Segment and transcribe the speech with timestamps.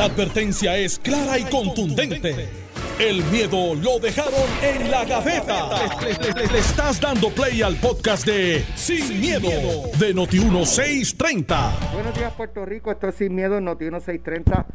[0.00, 2.48] La advertencia es clara y contundente.
[2.98, 5.68] El miedo lo dejaron en la gaveta.
[6.00, 9.50] Le, estás dando play al podcast de Sin, miedo,
[9.98, 11.92] de Noti1630.
[11.92, 12.90] Buenos días, Puerto Rico.
[12.90, 14.66] Esto es Sin Miedo, Noti 1630.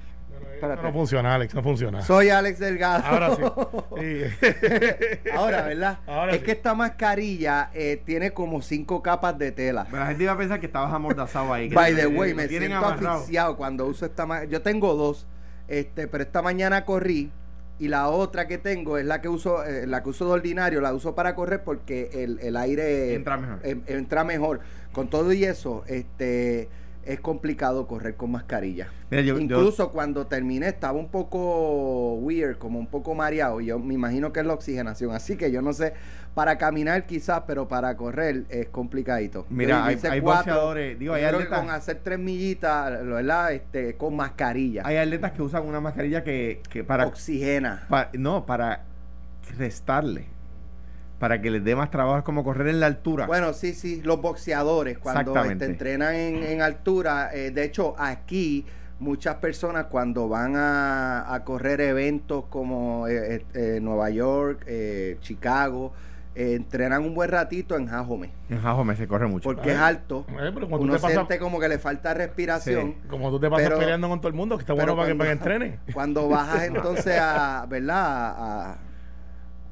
[0.74, 0.88] Espérate.
[0.88, 2.02] No funciona, Alex, no funciona.
[2.02, 3.04] Soy Alex Delgado.
[3.06, 3.42] Ahora sí.
[3.98, 5.30] Sí.
[5.36, 6.00] Ahora, ¿verdad?
[6.08, 6.46] Ahora es sí.
[6.46, 9.86] que esta mascarilla eh, tiene como cinco capas de tela.
[9.90, 11.70] Pero la gente iba a pensar que estabas amordazado ahí.
[11.70, 13.18] By the way, me siento amarrado.
[13.20, 14.52] asfixiado cuando uso esta mascarilla.
[14.54, 15.26] Yo tengo dos,
[15.68, 17.32] este, pero esta mañana corrí
[17.78, 20.80] y la otra que tengo es la que uso, eh, la que uso de ordinario,
[20.82, 23.60] la uso para correr porque el, el aire Entra mejor.
[23.64, 24.60] entra mejor.
[24.92, 26.70] Con todo y eso, este
[27.06, 28.88] es complicado correr con mascarilla.
[29.10, 33.62] Mira, yo- yo- Incluso cuando terminé estaba un poco weird, como un poco mareado.
[33.62, 35.12] y Yo me imagino que es la oxigenación.
[35.14, 35.94] Así que yo no sé,
[36.34, 39.46] para caminar quizás, pero para correr es complicadito.
[39.50, 43.54] Mira, Yo hay- hay boxeadores, digo, hay que atletas- con hacer tres millitas, ¿verdad?
[43.54, 44.82] Este, con mascarilla.
[44.86, 47.86] Hay atletas que usan una mascarilla que, que para, Oxigena.
[47.90, 48.82] pa- no, para
[49.58, 50.26] restarle.
[51.20, 53.26] Para que les dé más trabajo, es como correr en la altura.
[53.26, 58.66] Bueno, sí, sí, los boxeadores cuando este, entrenan en, en altura, eh, de hecho aquí
[59.00, 65.18] muchas personas cuando van a, a correr eventos como eh, eh, eh, Nueva York, eh,
[65.22, 65.94] Chicago,
[66.34, 69.44] eh, entrenan un buen ratito en Jajome, En Jajome se corre mucho.
[69.50, 72.96] porque es alto, Eh, pero uno te pasas- siente como que le falta respiración.
[73.02, 73.08] Sí.
[73.10, 75.16] Como tú te pasas Pero- peleando con todo el mundo, que está bueno para que,
[75.18, 75.80] cuando- para que entrene.
[75.94, 77.96] Cuando bajas entonces a, ¿verdad?
[78.38, 78.78] A,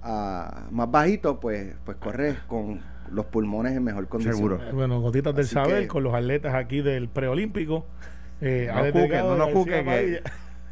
[0.03, 4.35] a- más bajito, pues, pues corres con los pulmones en mejor condición.
[4.35, 4.59] Seguro.
[4.73, 7.85] Bueno, gotitas del Así saber que- con los atletas aquí del preolímpico.
[8.41, 10.21] Eh, No cuque, no nos García cuque, que- Padilla.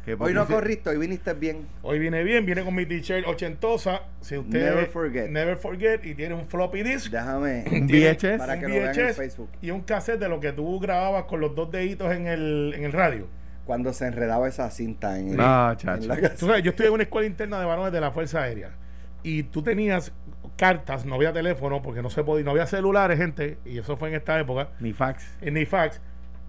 [0.04, 1.66] que Hoy no corriste, hoy viniste bien.
[1.82, 4.02] Hoy viene bien, viene con mi t-shirt ochentosa.
[4.20, 5.30] Si usted Never forget.
[5.30, 7.10] Never forget y tiene un floppy disk.
[7.12, 7.64] Déjame.
[7.70, 8.38] Un VHS.
[8.38, 9.48] Para un que lo vean en VHS Facebook.
[9.62, 12.84] y un cassette de lo que tú grababas con los dos deditos en el, en
[12.84, 13.28] el radio.
[13.64, 16.06] Cuando se enredaba esa cinta en, el- Ah, en chacho.
[16.08, 16.36] la Tú casa.
[16.46, 18.70] sabes, yo estuve en una escuela interna de varones de la Fuerza Aérea
[19.22, 20.12] y tú tenías
[20.56, 24.08] cartas, no había teléfono porque no se podía, no había celulares, gente, y eso fue
[24.10, 25.36] en esta época, Ni fax.
[25.40, 26.00] eh, ni fax.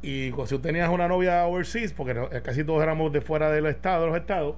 [0.01, 3.50] Y si tú tenías una novia overseas, porque no- eh, casi todos éramos de fuera
[3.50, 4.56] del estado, de los estados,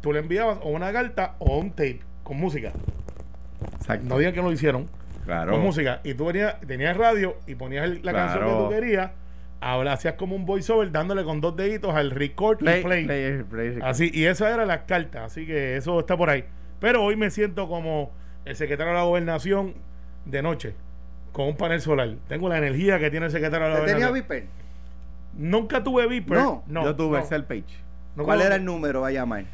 [0.00, 2.72] tú le enviabas o una carta o un tape con música.
[3.76, 4.06] Exacto.
[4.08, 4.88] No digan que no lo hicieron.
[5.24, 5.52] claro.
[5.52, 6.00] Con música.
[6.02, 9.12] Y tú venías, tenías radio y ponías el- la canción que tú querías.
[9.60, 13.04] Habla, hacías como un voiceover dándole con dos deditos al record Play, y play.
[13.04, 13.78] play, play.
[13.82, 16.44] Así, y esa era la carta, así que eso está por ahí.
[16.80, 18.10] Pero hoy me siento como
[18.44, 19.74] el secretario de la gobernación
[20.24, 20.74] de noche,
[21.32, 22.16] con un panel solar.
[22.28, 24.38] Tengo la energía que tiene el secretario de la ¿Te tenía gobernación.
[24.38, 24.60] Viper?
[25.36, 26.36] Nunca tuve Viper.
[26.38, 27.64] No, Yo tuve no, el cell page.
[28.16, 29.44] no ¿Cuál era el número a llamar?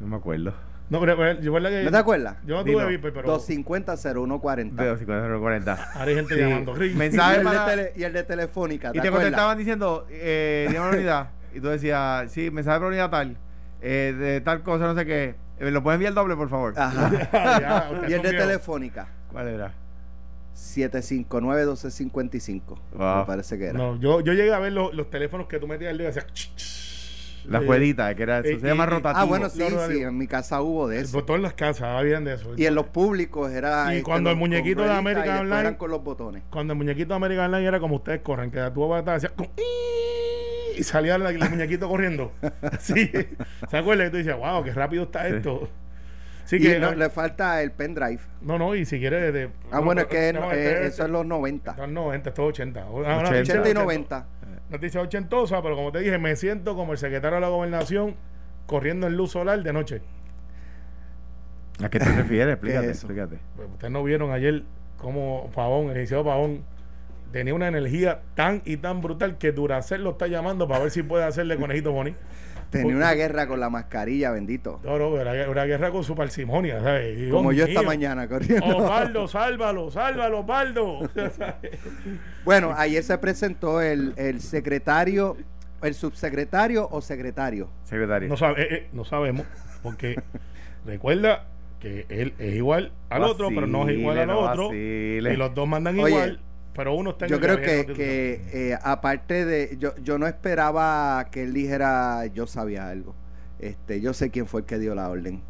[0.00, 0.52] No me acuerdo.
[0.90, 2.36] No, pero, pero, yo, ¿verdad que- ¿No te acuerdas?
[2.46, 4.82] Yo no tuve Viper, pero 250-0140.
[4.82, 6.40] De 50 ahora hay gente Sí.
[6.40, 6.74] llamando.
[6.76, 6.92] Ring.
[6.92, 8.88] Y Mensaje el, de tele- y el de Telefónica.
[8.90, 9.20] Y te acuerdas?
[9.22, 11.28] contestaban diciendo, eh, la unidad.
[11.54, 13.36] Y tú decías, sí, mensaje para unidad tal,
[13.80, 15.34] eh, de tal cosa, no sé qué.
[15.58, 16.74] Eh, ¿Lo pueden enviar doble, por favor?
[16.76, 17.90] Ajá.
[18.08, 18.32] Y el de.
[18.32, 19.08] Telefónica.
[19.30, 19.72] ¿Cuál era?
[20.54, 22.62] 759-1255.
[22.94, 23.18] Wow.
[23.18, 23.78] Me parece que era.
[23.78, 26.10] No, yo, yo llegué a ver los, los teléfonos que tú metías el dedo y
[26.10, 26.26] hacía.
[27.46, 28.48] La Eh, jueguita, que era eso.
[28.48, 29.20] eh, se llama eh, rotativo.
[29.20, 29.98] Ah, bueno, sí, No, no, sí.
[30.02, 31.18] En mi casa hubo de El eso.
[31.18, 32.52] botón en las casas, habían de eso.
[32.56, 33.92] Y en los públicos era.
[33.92, 36.42] Y este, cuando el los- muñequito de después Online- eran con los botones.
[36.50, 39.28] Cuando el muñequito de American Online era como ustedes corren, que tú vas a hacía
[39.30, 39.48] con-
[40.76, 42.32] y salía la- el muñequito corriendo.
[42.62, 43.10] Así.
[43.70, 44.08] ¿Se acuerdan?
[44.08, 45.34] Y tú dices, wow, qué rápido está Sí.
[45.36, 45.68] esto.
[46.46, 48.20] Sí y que, no, le falta el pendrive.
[48.42, 49.32] no, no, y si quieres.
[49.32, 51.70] de- Ah, no, bueno, es que no, eh, este- eso es los 90.
[51.70, 52.80] Esto es 90, esto es 80.
[52.80, 53.28] Ah, no, 80.
[53.30, 53.82] 80 y ochenta.
[53.82, 54.26] 90.
[54.70, 58.14] Noticia ochentosa, pero como te dije, me siento como el secretario de la gobernación
[58.66, 60.02] corriendo en luz solar de noche.
[61.82, 62.54] ¿A qué te refieres?
[62.54, 63.06] Explícate, eso?
[63.06, 63.38] explícate.
[63.56, 64.62] Pues, Ustedes no vieron ayer
[64.98, 66.62] cómo Pavón, el licenciado Pavón,
[67.34, 71.02] tenía una energía tan y tan brutal que Duracell lo está llamando para ver si
[71.02, 72.14] puede hacerle conejito Boni.
[72.70, 74.80] Tenía una guerra con la mascarilla, bendito.
[74.84, 77.18] No, no, era una guerra con su parsimonia, ¿sabes?
[77.18, 78.76] Y, Como yo esta mañana corriendo.
[78.76, 81.10] Osvaldo, sálvalo, sálvalo, Osvaldo.
[82.44, 85.36] Bueno, ayer se presentó el, el secretario,
[85.82, 87.68] el subsecretario o secretario.
[87.82, 88.28] Secretario.
[88.28, 89.44] no, sabe, eh, eh, no sabemos,
[89.82, 90.22] porque
[90.86, 91.46] recuerda
[91.80, 94.68] que él es igual al otro, pero no es igual al no otro.
[94.68, 95.32] vacile.
[95.32, 96.40] Y los dos mandan Oye, igual,
[96.74, 101.28] pero uno está en Yo creo que, que eh, aparte de, yo, yo no esperaba
[101.30, 103.14] que él dijera yo sabía algo.
[103.60, 105.42] Este, yo sé quién fue el que dio la orden.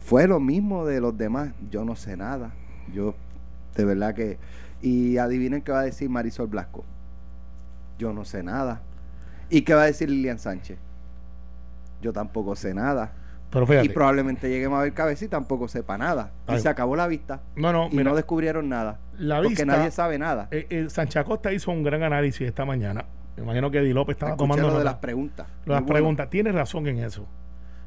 [0.00, 1.52] Fue lo mismo de los demás.
[1.70, 2.52] Yo no sé nada.
[2.92, 3.14] Yo,
[3.76, 4.38] de verdad que.
[4.82, 6.84] Y adivinen qué va a decir Marisol Blasco.
[7.98, 8.82] Yo no sé nada.
[9.48, 10.78] ¿Y qué va a decir Lilian Sánchez?
[12.02, 13.12] Yo tampoco sé nada.
[13.50, 13.86] Pero fíjate.
[13.86, 16.32] Y probablemente lleguemos a ver cabeza y tampoco sepa nada.
[16.48, 17.40] Y se acabó la vista.
[17.54, 18.98] no, no, Y mira, no descubrieron nada.
[19.18, 19.64] la porque vista.
[19.66, 20.48] nadie sabe nada.
[20.50, 23.04] eh, eh, Sánchez Acosta hizo un gran análisis esta mañana
[23.36, 25.46] Me imagino que Eddie López estaba Escuché tomando lo de las preguntas.
[25.46, 25.86] Las Muy bueno.
[25.92, 27.26] preguntas, tienes razón en eso.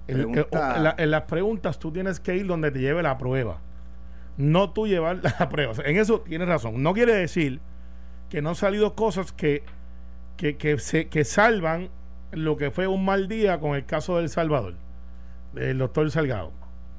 [0.07, 3.17] El- eh, en, la- en las preguntas tú tienes que ir donde te lleve la
[3.17, 3.57] prueba.
[4.38, 5.71] No tú llevar la prueba.
[5.73, 6.81] O sea, en eso tienes razón.
[6.81, 7.59] No quiere decir
[8.29, 9.63] que no han salido cosas que,
[10.38, 11.89] que, que, se, que salvan
[12.31, 14.75] lo que fue un mal día con el caso del Salvador,
[15.53, 16.51] del doctor Salgado.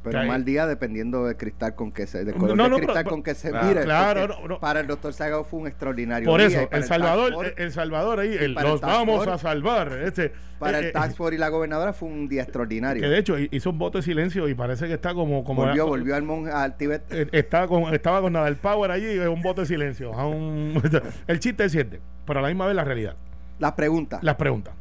[0.02, 2.96] Pero mal día dependiendo del cristal con que se, del No, color no, no, cristal
[3.04, 3.82] pero- con que se claro, mire.
[3.82, 4.58] claro, porque no.
[4.58, 8.18] Para el doctor Sagao fue un extraordinario Por eso, y el Salvador, el, el Salvador
[8.20, 9.92] ahí, el- el los vamos a salvar.
[10.02, 13.02] Este, para eh, el eh, Task Force y la gobernadora fue un día extraordinario.
[13.02, 15.86] que de hecho hizo un voto de silencio y parece que está como, como volvió,
[15.86, 17.02] volvió al, mon- al Tíbet.
[17.12, 20.12] Eh, estaba con, estaba con Nadal Power allí, eh, un voto de silencio.
[20.12, 20.80] un-
[21.26, 23.16] el chiste es cierto, pero a la misma vez la realidad.
[23.58, 24.22] Las preguntas.
[24.22, 24.72] Las preguntas.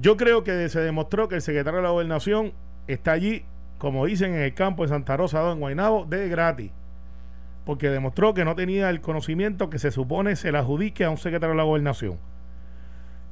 [0.00, 2.52] Yo creo que se demostró que el secretario de la gobernación
[2.86, 3.44] está allí,
[3.78, 6.70] como dicen, en el campo de Santa Rosa, en Guaynabo, de gratis.
[7.66, 11.18] Porque demostró que no tenía el conocimiento que se supone se le adjudique a un
[11.18, 12.18] secretario de la gobernación.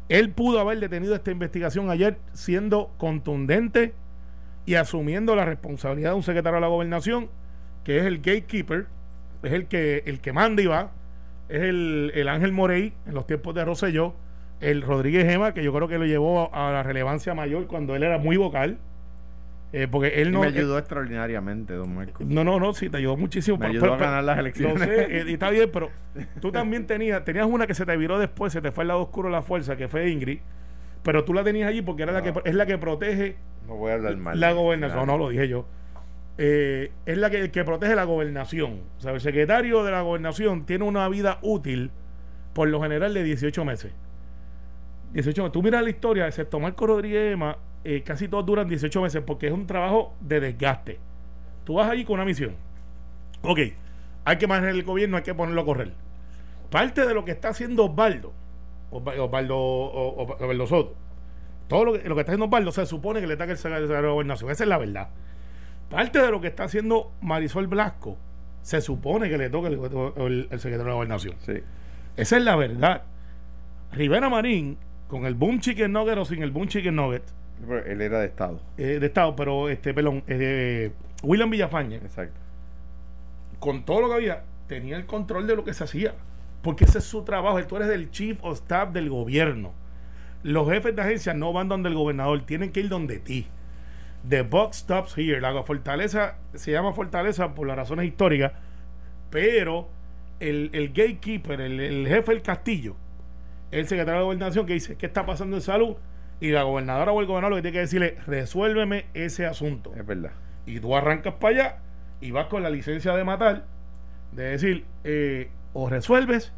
[0.08, 3.94] Él pudo haber detenido esta investigación ayer siendo contundente
[4.66, 7.30] y asumiendo la responsabilidad de un secretario de la gobernación,
[7.84, 8.86] que es el gatekeeper,
[9.42, 10.90] es el que, el que manda y va,
[11.48, 14.14] es el, el Ángel Morey en los tiempos de Rosselló,
[14.60, 18.02] el Rodríguez Gema, que yo creo que lo llevó a, la relevancia mayor cuando él
[18.02, 18.78] era muy vocal,
[19.72, 20.40] eh, porque él Y no...
[20.40, 22.24] me ayudó extraordinariamente, don Marco.
[22.26, 23.56] No, no, no, sí, te ayudó muchísimo.
[23.56, 24.80] Me pero- ayudó pero- a ganar las elecciones.
[24.82, 25.90] sé, eh, y está bien, pero
[26.40, 29.00] tú también tenías, tenías una que se te viró después, se te fue al lado
[29.02, 30.40] oscuro de la fuerza, que fue Ingrid,
[31.02, 33.36] pero tú la tenías allí porque era la que, es la que protege
[33.66, 34.38] No voy a hablar mal.
[34.40, 35.64] la gobernación, no, lo dije yo.
[36.36, 38.80] Eh, es la que protege la gobernación.
[38.98, 41.90] O sea, el secretario de la gobernación tiene una vida útil,
[42.54, 43.92] por lo general, de 18 meses.
[45.12, 45.52] 18 meses.
[45.52, 49.46] Tú miras la historia, excepto Marco Rodríguez Ema, eh, casi todos duran 18 meses porque
[49.48, 50.98] es un trabajo de desgaste.
[51.64, 52.54] Tú vas allí con una misión.
[53.42, 53.58] Ok,
[54.24, 55.92] hay que manejar el gobierno, hay que ponerlo a correr.
[56.70, 58.32] Parte de lo que está haciendo Osvaldo,
[58.90, 60.94] Osva- Osvaldo, Osvaldo Soto,
[61.68, 63.88] todo lo que, lo que está haciendo Osvaldo se supone que le toca el secretario
[63.88, 64.50] de la gobernación.
[64.50, 65.08] Esa es la verdad.
[65.88, 68.16] Parte de lo que está haciendo Marisol Blasco
[68.62, 71.34] se supone que le toca el, el- el secretario de la gobernación.
[71.40, 71.54] Sí.
[72.16, 73.02] Esa es la verdad.
[73.92, 74.78] Rivera Marín,
[75.10, 77.22] con el boom chicken nugget o sin el boom chicken nugget
[77.66, 78.60] Pero él era de Estado.
[78.78, 80.92] eh, de Estado, pero este, perdón, eh,
[81.22, 82.38] William Villafañe, Exacto.
[83.58, 86.14] con todo lo que había, tenía el control de lo que se hacía.
[86.62, 87.62] Porque ese es su trabajo.
[87.64, 89.72] Tú eres del chief of staff del gobierno.
[90.42, 93.46] Los jefes de agencia no van donde el gobernador, tienen que ir donde ti.
[94.28, 95.40] The box stops here.
[95.40, 98.52] La fortaleza se llama fortaleza por las razones históricas,
[99.30, 99.88] pero
[100.38, 102.94] el, el gatekeeper, el, el jefe del castillo,
[103.70, 105.96] el secretario de gobernación que dice qué está pasando en salud
[106.40, 110.06] y la gobernadora o el gobernador lo que tiene que decirle resuélveme ese asunto Es
[110.06, 110.32] verdad.
[110.66, 111.76] y tú arrancas para allá
[112.20, 113.64] y vas con la licencia de matar,
[114.32, 116.52] de decir, eh, o resuelves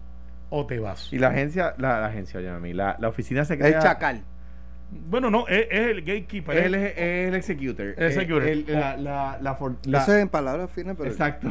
[0.51, 1.13] o te vas.
[1.13, 4.23] Y la agencia, la, la agencia, oye, a mí, la, la oficina se El chacal.
[5.09, 6.57] Bueno, no, es, es el gatekeeper.
[6.57, 7.95] Él es- el executor.
[7.97, 8.43] El executor.
[8.43, 11.11] El- la, la, la, for- la- Eso es en palabras finas, pero.
[11.11, 11.51] Exacto.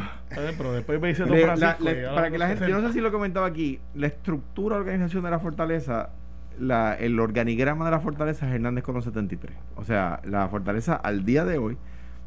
[0.57, 1.83] Pero después me dice Don Francisco,
[2.15, 5.23] para que la gente, yo no sé si lo comentaba aquí, la estructura de organización
[5.23, 6.09] de la fortaleza,
[6.59, 9.55] la, el organigrama de la fortaleza es Hernández con los 73.
[9.75, 11.77] O sea, la fortaleza al día de hoy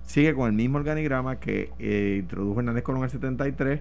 [0.02, 3.80] sigue con el mismo organigrama que eh, introdujo Hernández Colón en el 73,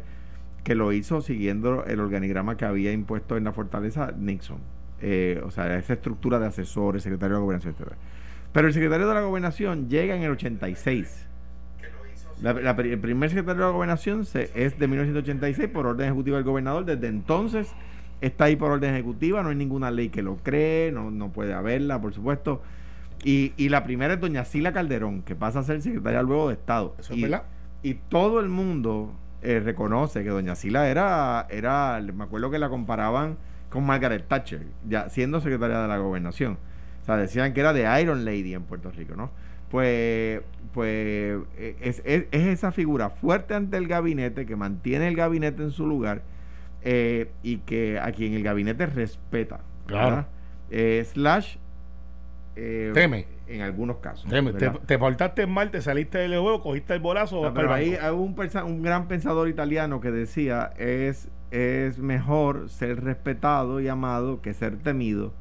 [0.63, 4.59] que lo hizo siguiendo el organigrama que había impuesto en la fortaleza Nixon.
[5.01, 7.93] Eh, o sea, esa estructura de asesores, secretario de la gobernación, etc.
[8.53, 11.27] Pero el secretario de la gobernación llega en el 86.
[12.41, 16.37] La- la- el primer secretario de la gobernación se- es de 1986 por orden ejecutiva
[16.37, 16.85] del gobernador.
[16.85, 17.71] Desde entonces
[18.21, 21.53] está ahí por orden ejecutiva, no hay ninguna ley que lo cree, no, no puede
[21.53, 22.61] haberla, por supuesto.
[23.23, 26.55] Y, y la primera es doña Sila Calderón, que pasa a ser secretaria luego de
[26.55, 26.95] Estado.
[26.99, 27.43] Eso es y, verdad.
[27.81, 32.67] y todo el mundo eh, reconoce que doña Sila era, era, me acuerdo que la
[32.69, 33.37] comparaban
[33.73, 36.57] con Margaret Thatcher, ya siendo secretaria de la gobernación.
[37.01, 39.31] O sea, decían que era de Iron Lady en Puerto Rico, ¿no?
[39.71, 40.41] Pues,
[40.73, 45.63] pues eh, es, es- es esa figura fuerte ante el gabinete, que mantiene el gabinete
[45.63, 46.21] en su lugar
[46.83, 49.61] eh, y que a quien el gabinete respeta.
[49.87, 50.25] Claro.
[50.69, 51.55] Eh, slash
[52.55, 53.25] eh, Teme.
[53.47, 54.29] En algunos casos.
[54.29, 57.41] Te, te portaste mal, te saliste del huevo, cogiste el bolazo.
[57.43, 63.81] No, pero ahí hay un gran pensador italiano que decía es, es mejor ser respetado
[63.81, 65.33] y amado que ser temido,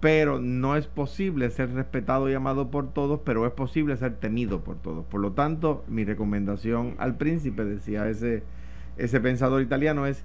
[0.00, 4.62] pero no es posible ser respetado y amado por todos, pero es posible ser temido
[4.62, 5.04] por todos.
[5.06, 8.44] Por lo tanto, mi recomendación al príncipe, decía ese,
[8.96, 10.24] ese pensador italiano, es,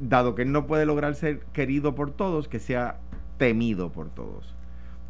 [0.00, 3.00] dado que él no puede lograr ser querido por todos, que sea
[3.38, 4.57] temido por todos.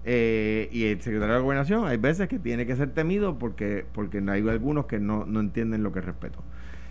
[0.05, 3.85] Eh, y el secretario de la gobernación hay veces que tiene que ser temido porque,
[3.93, 6.43] porque hay algunos que no, no entienden lo que es respeto.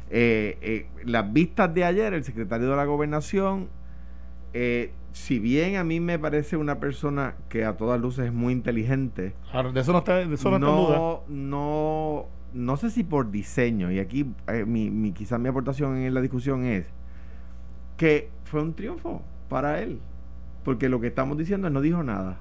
[0.09, 3.69] Eh, eh, las vistas de ayer, el secretario de la gobernación
[4.53, 8.53] eh, si bien a mí me parece una persona que a todas luces es muy
[8.53, 10.97] inteligente, Ahora, de eso no está, de eso no está en duda.
[10.97, 15.97] no, no, no sé si por diseño, y aquí eh, mi, mi, quizás mi aportación
[15.97, 16.85] en la discusión es
[17.97, 19.99] que fue un triunfo para él,
[20.63, 22.39] porque lo que estamos diciendo es no dijo nada.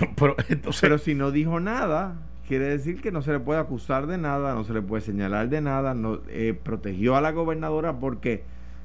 [0.16, 2.16] Pero entonces, Pero si no dijo nada,
[2.48, 5.48] quiere decir que no se le puede acusar de nada, no se le puede señalar
[5.48, 8.44] de nada, no eh, protegió a la gobernadora porque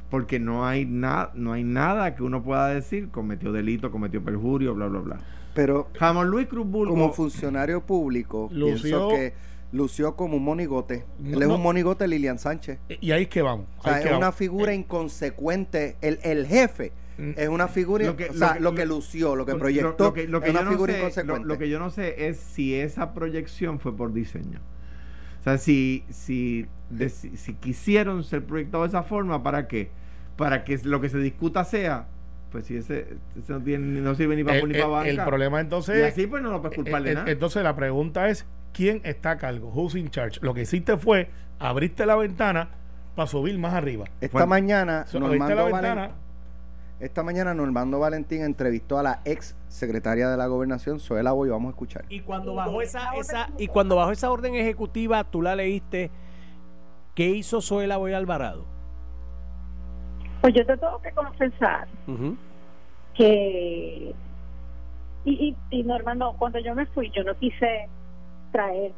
[0.09, 4.73] porque no hay nada no hay nada que uno pueda decir cometió delito, cometió perjurio,
[4.73, 5.17] bla bla bla.
[5.53, 9.33] Pero Jamón Luis Cruz como funcionario público, Lució- pienso que
[9.71, 11.05] lució como un monigote.
[11.23, 11.55] Él es no.
[11.55, 12.79] un monigote Lilian Sánchez.
[12.89, 13.65] y ahí es que vamos.
[13.79, 14.35] O sea, es que una vamos.
[14.35, 15.95] figura inconsecuente.
[16.01, 16.91] El, el jefe.
[17.37, 20.03] Es una figura, Lo que- o sea, lo lo que- lució, lo que lo- proyectó,
[20.05, 21.47] lo que, lo que es una yo no figura sé, inconsecuente.
[21.47, 24.59] lo que yo no sé es si esa proyección fue por diseño.
[25.39, 29.89] O sea, si, si, de- si, si quisieron ser proyectados de esa forma, ¿para qué?
[30.35, 32.07] Para que lo que se discuta sea,
[32.51, 35.09] pues si ese, ese no, tiene, no sirve ni para el, ni para el- banca.
[35.09, 37.31] el problema entonces y así pues no lo puedes culpar de Eh, eh, nada.
[37.31, 39.69] Entonces la pregunta es, ¿quién está a cargo?
[39.69, 40.39] Who's in charge?
[40.41, 42.69] Lo que hiciste fue, abriste la ventana
[43.15, 44.05] para subir más arriba.
[44.21, 46.11] Esta Bueno, mañana, So, abriste la ventana, Valen-
[46.99, 51.67] esta mañana Normando Valentín entrevistó a la ex secretaria de la gobernación, Zoela Boy, vamos
[51.67, 52.05] a escuchar.
[52.09, 56.11] Y cuando bajó esa, esa, y cuando bajó esa orden ejecutiva, tú la leíste,
[57.15, 58.65] ¿qué hizo Zoela Boy Alvarado?
[60.41, 61.87] Pues yo te tengo que confesar
[63.13, 64.15] que
[65.25, 67.89] y, y, y Normando, cuando yo me fui, yo no quise
[68.51, 68.93] traer,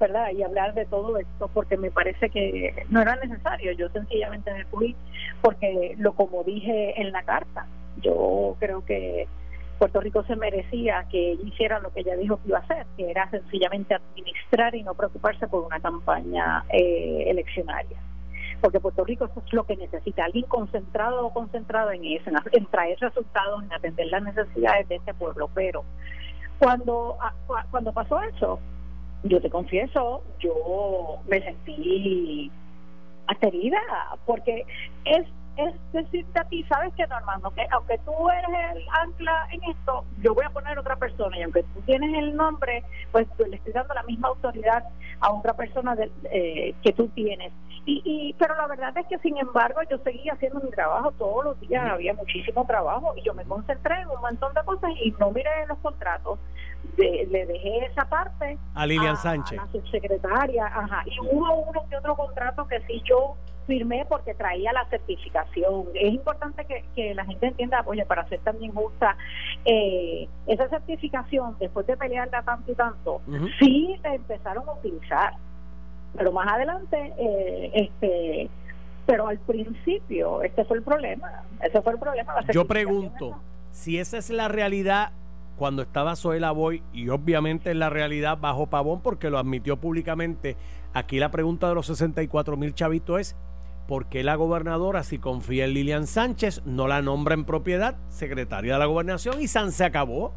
[0.00, 0.30] ¿verdad?
[0.32, 3.72] Y hablar de todo esto porque me parece que no era necesario.
[3.72, 4.94] Yo sencillamente me fui
[5.40, 7.66] porque lo como dije en la carta,
[8.02, 9.26] yo creo que
[9.78, 12.86] Puerto Rico se merecía que ella hiciera lo que ella dijo que iba a hacer,
[12.96, 17.98] que era sencillamente administrar y no preocuparse por una campaña eh, eleccionaria
[18.60, 22.64] porque Puerto Rico eso es lo que necesita, alguien concentrado o concentrado en eso, en,
[22.66, 25.50] traer resultados, en atender las necesidades de este pueblo.
[25.54, 25.84] Pero
[26.58, 28.58] cuando, a- cua- cuando pasó eso,
[29.24, 32.50] yo te confieso, yo me sentí
[33.26, 33.78] aterida,
[34.26, 34.64] porque
[35.04, 35.26] es
[35.56, 40.04] es decirte a ti, sabes que Normando, que aunque tú eres el ancla en esto,
[40.20, 43.54] yo voy a poner otra persona y aunque tú tienes el nombre, pues yo le
[43.56, 44.82] estoy dando la misma autoridad
[45.20, 47.52] a otra persona de- eh, que tú tienes.
[47.86, 51.44] Y, y pero la verdad es que sin embargo yo seguía haciendo mi trabajo todos
[51.44, 55.12] los días, había muchísimo trabajo y yo me concentré en un montón de cosas y
[55.20, 56.40] no miré los contratos.
[56.96, 59.58] De- le dejé esa parte A Lilian a- Sánchez.
[59.58, 61.02] a la subsecretaria, ajá.
[61.06, 63.36] Y hubo uno que otro contrato que sí yo
[63.66, 65.86] firmé porque traía la certificación.
[65.94, 69.16] Es importante que, que la gente entienda, oye, para ser también justa,
[69.64, 73.48] eh, esa certificación, después de pelearla tanto y tanto, Ujú.
[73.58, 75.32] sí la empezaron a utilizar.
[76.16, 78.50] Pero más adelante, eh, este
[79.06, 81.42] pero al principio, este fue el problema.
[81.60, 82.34] Ese fue el problema.
[82.40, 83.38] la Yo pregunto, esa.
[83.72, 85.10] si esa es la realidad
[85.56, 90.56] cuando estaba Zoela Boy y obviamente es la realidad bajo Pavón porque lo admitió públicamente,
[90.92, 93.36] aquí la pregunta de los 64 mil chavitos es,
[93.86, 98.74] ¿por qué la gobernadora, si confía en Lilian Sánchez, no la nombra en propiedad secretaria
[98.74, 100.34] de la gobernación y San se acabó?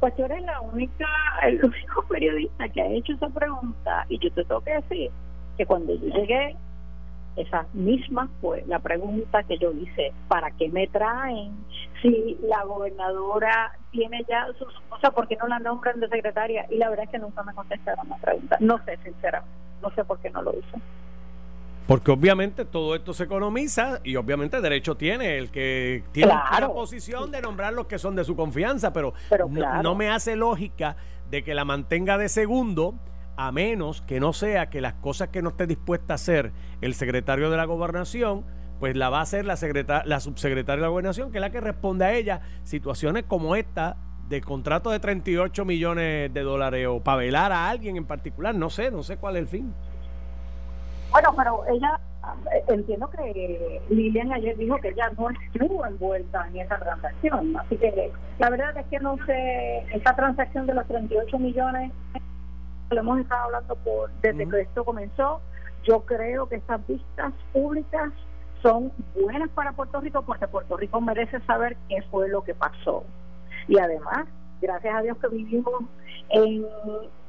[0.00, 1.06] Pues tú eres la única,
[1.46, 5.10] el único periodista que ha hecho esa pregunta y yo te tengo que decir
[5.56, 6.56] que cuando yo llegué,
[7.36, 11.52] esa misma fue la pregunta que yo hice, ¿para qué me traen?
[12.00, 16.66] Si la gobernadora tiene ya sus cosas, ¿por qué no la nombran de secretaria?
[16.70, 18.56] Y la verdad es que nunca me contestaron la pregunta.
[18.60, 20.78] No sé, sinceramente, no sé por qué no lo hizo.
[21.86, 26.68] Porque obviamente todo esto se economiza y obviamente derecho tiene el que tiene Claro.
[26.68, 30.34] la posición de nombrar los que son de su confianza, pero, Pero no me hace
[30.36, 30.96] lógica
[31.30, 32.94] de que la mantenga de segundo
[33.36, 36.94] a menos que no sea que las cosas que no esté dispuesta a hacer el
[36.94, 38.44] secretario de la gobernación,
[38.80, 41.50] pues la va a hacer la, secreta- la subsecretaria de la gobernación, que es la
[41.50, 43.96] que responde a ella situaciones como esta
[44.28, 48.70] de contrato de 38 millones de dólares o para velar a alguien en particular, no
[48.70, 49.74] sé, no sé cuál es el fin.
[51.10, 52.00] Bueno, pero ella,
[52.68, 57.56] entiendo que Lilian ayer dijo que ella no estuvo envuelta en esa transacción.
[57.56, 61.92] Así que la verdad es que no sé, esa transacción de los 38 millones,
[62.90, 65.40] lo hemos estado hablando por desde que esto comenzó.
[65.84, 68.12] Yo creo que estas vistas públicas
[68.62, 73.04] son buenas para Puerto Rico porque Puerto Rico merece saber qué fue lo que pasó.
[73.68, 74.26] Y además,
[74.60, 75.82] gracias a Dios que vivimos
[76.30, 76.64] en,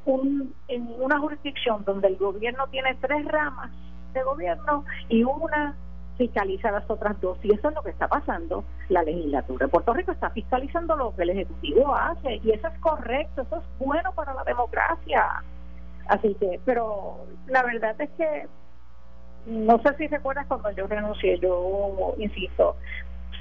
[0.06, 3.70] un, en una jurisdicción donde el gobierno tiene tres ramas
[4.14, 5.76] de gobierno y una
[6.16, 7.38] fiscaliza las otras dos.
[7.42, 8.64] Y eso es lo que está pasando.
[8.88, 13.42] La legislatura Puerto Rico está fiscalizando lo que el Ejecutivo hace y eso es correcto,
[13.42, 15.42] eso es bueno para la democracia.
[16.08, 18.46] Así que, pero la verdad es que
[19.46, 22.76] no sé si recuerdas cuando yo renuncié, yo insisto,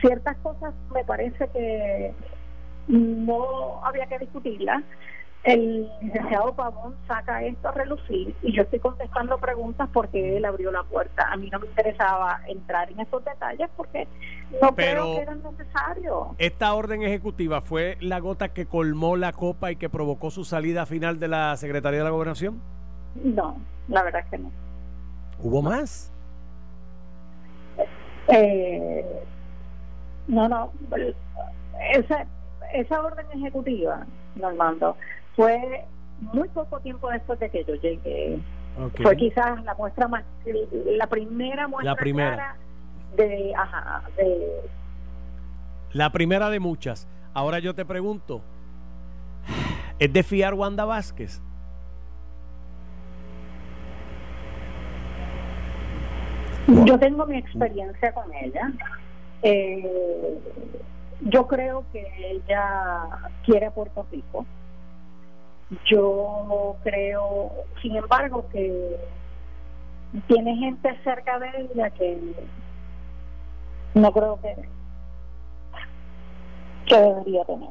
[0.01, 2.13] ciertas cosas me parece que
[2.87, 4.83] no había que discutirlas.
[5.45, 10.71] El licenciado Pavón saca esto a relucir y yo estoy contestando preguntas porque él abrió
[10.71, 11.31] la puerta.
[11.31, 14.07] A mí no me interesaba entrar en esos detalles porque
[14.59, 16.27] no Pero- creo que eran necesarios.
[16.39, 20.87] Esta orden ejecutiva fue la gota que colmó la copa y que provocó su salida
[20.87, 22.59] final de la Secretaría de la Gobernación.
[23.23, 24.51] No, la verdad es que no.
[25.39, 26.11] ¿Hubo más?
[28.29, 29.05] Eh,
[30.27, 30.71] no, no.
[31.93, 32.25] Esa,
[32.73, 34.97] esa orden ejecutiva, Normando,
[35.35, 35.85] fue
[36.33, 38.39] muy poco tiempo después de que yo llegué.
[39.01, 40.23] Fue quizás la muestra más,
[40.97, 42.35] la primera muestra La primera.
[42.35, 42.55] clara
[43.15, 44.61] de, ajá, de,
[45.93, 47.07] La primera de muchas.
[47.33, 48.41] Ahora yo te pregunto,
[49.99, 51.41] ¿es de fiar Wanda Vázquez?
[56.67, 58.71] Yo tengo mi experiencia con ella.
[59.43, 60.39] Eh,
[61.21, 63.03] yo creo que ella
[63.45, 64.45] quiere a Puerto Rico.
[65.85, 68.97] Yo creo, sin embargo, que
[70.27, 72.17] tiene gente cerca de ella que
[73.95, 74.55] no creo que,
[76.87, 77.69] que debería tener.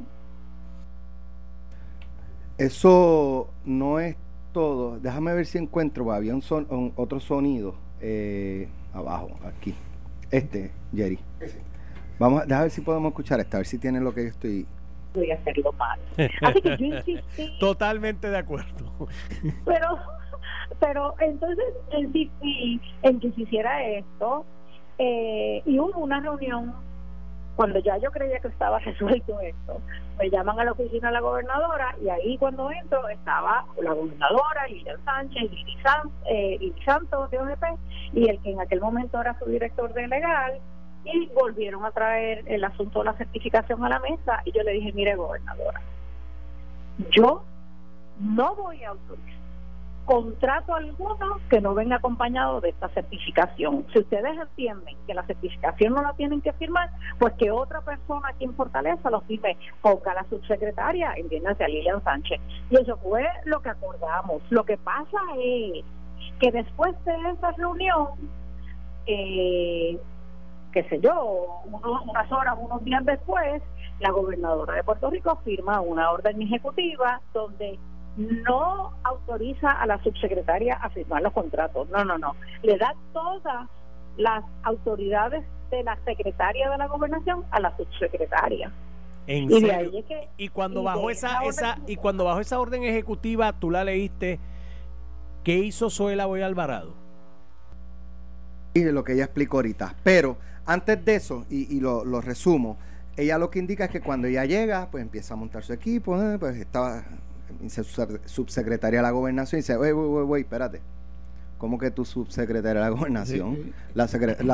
[2.59, 4.17] Eso no es
[4.53, 4.99] todo.
[5.01, 6.05] Déjame ver si encuentro.
[6.05, 9.75] va, Había un son, un- otro sonido eh, abajo, aquí.
[10.31, 11.19] Este, Jerry.
[12.19, 14.29] Vamos, a- déjame ver si podemos escuchar esta, a ver si tiene lo que yo
[14.29, 14.67] estoy.
[15.15, 15.99] A hacerlo mal.
[16.43, 17.59] Así que yo insistí.
[17.61, 19.09] Totalmente de acuerdo.
[19.65, 19.99] pero
[20.81, 21.65] pero entonces
[21.97, 24.45] insistí en que se hiciera esto
[24.99, 26.75] eh, y hubo una reunión
[27.57, 29.81] cuando ya yo creía que estaba resuelto esto
[30.19, 34.67] me llaman a la oficina de la gobernadora y ahí cuando entro estaba la gobernadora
[34.69, 35.51] Lilian Sánchez
[35.83, 37.65] San- eh, Santos de OGP
[38.15, 40.59] y el que en aquel momento era su director de legal
[41.05, 44.73] y volvieron a traer el asunto de la certificación a la mesa y yo le
[44.73, 45.81] dije mire gobernadora
[47.11, 47.45] yo
[48.19, 49.45] no voy a autorizar
[50.05, 53.87] contrato alguno que no venga acompañado de esta certificación.
[53.93, 58.29] Si ustedes entienden que la certificación no la tienen que firmar, pues que otra persona
[58.29, 62.41] aquí en Fortaleza lo firme, ponga la subsecretaria, entiéndase a Lilian Sánchez.
[62.71, 64.43] Y eso fue lo que acordamos.
[64.51, 65.85] Lo que pasa es
[66.39, 68.09] que después de esa reunión,
[69.07, 69.99] eh,
[70.75, 73.63] qué sé yo, unos- unas horas, unos días después,
[74.01, 77.79] la gobernadora de Puerto Rico firma una orden ejecutiva donde
[78.17, 81.89] no autoriza a la subsecretaria a firmar los contratos.
[81.91, 82.35] No, no, no.
[82.63, 83.69] Le da todas
[84.17, 88.71] las autoridades de la secretaria de la gobernación a la subsecretaria.
[89.27, 89.75] En Y serio.
[89.79, 93.53] ahí es que Y cuando y bajó esa, esa y cuando bajó esa orden ejecutiva,
[93.55, 94.39] tú la leíste,
[95.43, 96.95] ¿qué hizo Zoela Boy Alvarado?
[98.75, 99.95] Y de lo que ella explicó ahorita.
[100.03, 102.77] Pero antes de eso, y, y lo, lo resumo,
[103.17, 106.21] ella lo que indica es que cuando ella llega, pues empieza a montar su equipo,
[106.21, 107.05] eh, pues estaba
[108.27, 110.81] subsecretaria de la gobernación y dice, wey, wey, wey, wey, espérate.
[111.59, 113.73] ¿Cómo que tu subsecretaria de la gobernación?
[113.95, 114.09] La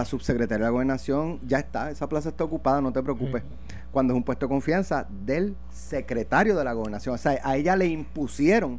[0.04, 3.42] subsecretaria de la gobernación ya está, esa plaza está ocupada, no te preocupes.
[3.90, 7.14] Cuando es un puesto de confianza del secretario de la gobernación.
[7.14, 8.78] O sea, a ella le impusieron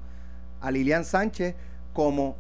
[0.62, 1.56] a Lilian Sánchez
[1.94, 2.38] como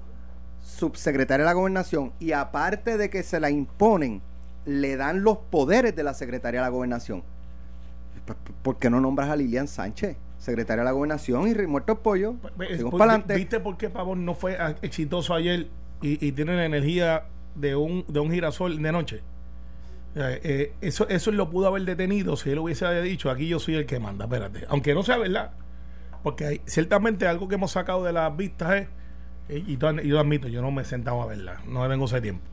[0.81, 4.21] subsecretaria de la gobernación y aparte de que se la imponen,
[4.65, 7.23] le dan los poderes de la secretaria de la gobernación.
[8.63, 12.33] ¿Por qué no nombras a Lilian Sánchez, secretaria de la gobernación y muerto el pollo?
[12.55, 13.35] Pues, Seguimos pues, adelante.
[13.35, 15.67] ¿Viste por qué Pavón no fue ah, exitoso ayer
[16.01, 19.21] y, y tiene la energía de un, de un girasol de noche?
[20.15, 23.75] Eh, eh, eso, eso lo pudo haber detenido si él hubiese dicho aquí yo soy
[23.75, 24.65] el que manda, espérate.
[24.69, 25.51] Aunque no sea verdad.
[26.23, 28.87] Porque hay- ciertamente algo que hemos sacado de las vistas es,
[29.51, 32.43] eh, y yo, admito, yo no me he sentado a verla, no vengo ese tiempo.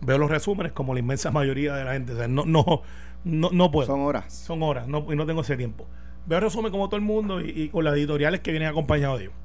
[0.00, 2.12] Veo los resúmenes como la inmensa mayoría de la gente.
[2.12, 2.82] O sea, no, no,
[3.24, 3.86] no, no puedo.
[3.86, 4.32] Son horas.
[4.32, 5.88] Son horas, no, y no tengo ese tiempo.
[6.26, 9.24] Veo resumen como todo el mundo y, y con las editoriales que vienen acompañados de
[9.24, 9.36] ellos.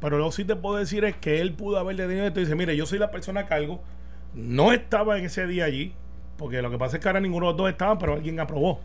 [0.00, 2.44] Pero lo que sí te puedo decir es que él pudo haber detenido esto y
[2.44, 3.82] dice, mire, yo soy la persona a cargo,
[4.34, 5.92] no estaba en ese día allí,
[6.38, 8.80] porque lo que pasa es que ahora ninguno de los dos estaban, pero alguien aprobó.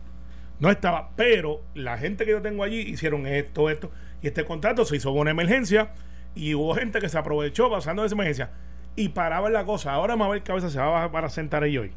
[0.60, 3.90] No estaba, pero la gente que yo tengo allí hicieron esto, esto,
[4.22, 5.92] y este contrato se hizo con una emergencia
[6.34, 8.50] y hubo gente que se aprovechó pasando de esa emergencia
[8.96, 9.92] y paraba en la cosa.
[9.92, 11.92] Ahora Mabel Cabeza se va a- para sentar ahí hoy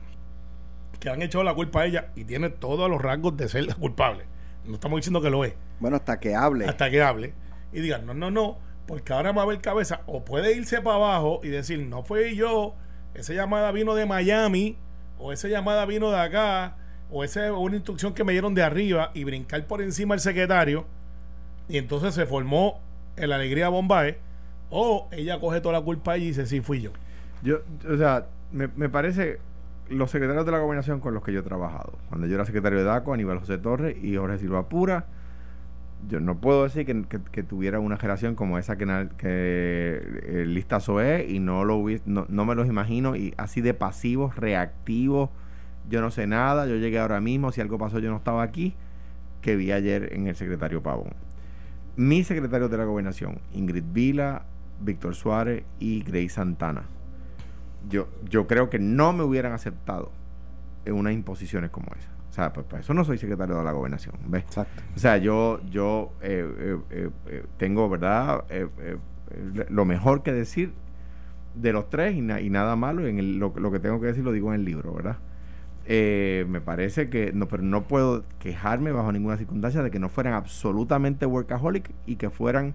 [0.99, 3.75] que han echado la culpa a ella y tiene todos los rasgos de ser la
[3.75, 4.25] culpable.
[4.65, 6.65] No estamos diciendo que lo es, Bueno, hasta que hable.
[6.65, 7.33] hasta que hable
[7.71, 11.49] y digan, no, no, no, porque ahora Mabel Cabeza o puede irse para abajo y
[11.49, 12.75] decir, no fue yo,
[13.13, 14.77] esa llamada vino de Miami,
[15.19, 16.77] o esa llamada vino de acá,
[17.11, 20.21] o esa es una instrucción que me dieron de arriba y brincar por encima del
[20.21, 20.85] secretario,
[21.67, 22.79] y entonces se formó
[23.17, 24.17] el Alegría Bombay,
[24.69, 26.91] o ella coge toda la culpa y dice, sí, fui yo.
[27.43, 29.39] Yo, o sea, me, me parece
[29.89, 31.93] los secretarios de la gobernación con los que yo he trabajado.
[32.09, 35.05] Cuando yo era secretario de DACO, Aníbal José Torres y Jorge Silva Pura,
[36.09, 38.85] yo no puedo decir que, que- tuviera una relación como esa que,
[39.17, 40.79] que eh, Lista
[41.27, 45.29] y no, lo no, no me los imagino y así de pasivos, reactivos,
[45.89, 48.75] yo no sé nada, yo llegué ahora mismo, si algo pasó yo no estaba aquí,
[49.41, 51.13] que vi ayer en el secretario Pavón.
[51.95, 54.45] Mis secretarios de la gobernación, Ingrid Vila,
[54.81, 56.83] Víctor Suárez y Grace Santana.
[57.89, 60.11] Yo, yo creo que no me hubieran aceptado
[60.85, 62.09] en unas imposiciones como esa.
[62.29, 64.15] O sea, pues para eso no soy secretario de la gobernación.
[64.27, 64.43] ¿ves?
[64.43, 64.83] Exacto.
[64.95, 68.43] O sea, yo, yo eh, eh, eh, tengo, ¿verdad?
[69.69, 70.73] Lo mejor que decir
[71.55, 73.07] de los tres y, na- y nada malo.
[73.07, 75.17] En el- lo, lo que tengo que decir lo digo en el libro, ¿verdad?
[75.87, 80.33] Me parece que no, pero no puedo quejarme bajo ninguna circunstancia de que no fueran
[80.33, 82.73] absolutamente workaholic y que fueran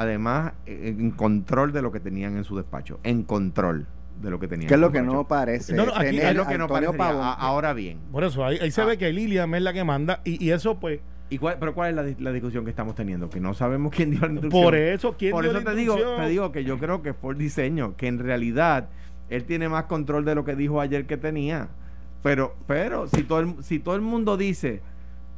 [0.00, 3.86] además eh, en control de lo que tenían en su despacho, en control
[4.22, 4.68] de lo que tenían.
[4.68, 5.74] ¿Qué es lo que no parece?
[5.74, 6.66] No, no, aquí tener es lo que no.
[6.66, 8.86] A- ahora bien, Por eso, ahí, ahí se Ah.
[8.86, 11.90] ve que Lilian es la que manda y, y eso pues, ¿y cuál, pero cuál
[11.90, 13.28] es la, la discusión que estamos teniendo?
[13.30, 14.62] Que no sabemos quién dio la instrucción.
[14.64, 17.12] por eso, ¿quién Por dio eso la te digo, te digo que yo creo que
[17.14, 18.88] fue el diseño, que en realidad
[19.28, 21.68] él tiene más control de lo que dijo ayer que tenía.
[22.22, 24.82] Pero, pero si todo el, si todo el mundo dice,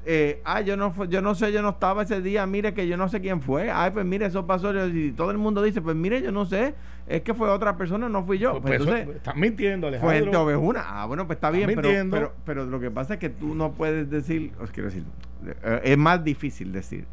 [0.04, 2.96] eh, ah, yo no yo no sé, yo no estaba ese día, mire que yo
[2.96, 5.94] no sé quién fue, ay, pues mire, eso pasó, y todo el mundo dice, pues
[5.94, 6.74] mire, yo no sé,
[7.06, 8.60] es que fue otra persona, no fui yo.
[8.60, 10.22] Pues, Pues, pues, entonces, eso- estás mintiendo, fue Alejandro.
[10.24, 10.84] gente ovejuna.
[10.86, 13.72] Ah, bueno, pues está bien, pero, pero, pero lo que pasa es que tú no
[13.72, 15.04] puedes decir, os quiero decir,
[15.46, 17.06] eh, es más difícil decir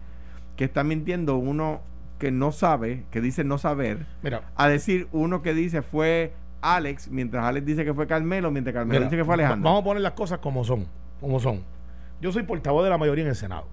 [0.55, 1.81] que está mintiendo uno
[2.17, 7.07] que no sabe, que dice no saber, Mira, a decir uno que dice fue Alex,
[7.09, 9.63] mientras Alex dice que fue Carmelo, mientras Carmelo mira, dice que fue Alejandro.
[9.69, 10.85] Vamos a poner las cosas como son,
[11.21, 11.61] como son.
[12.21, 13.65] Yo soy portavoz de la mayoría en el Senado.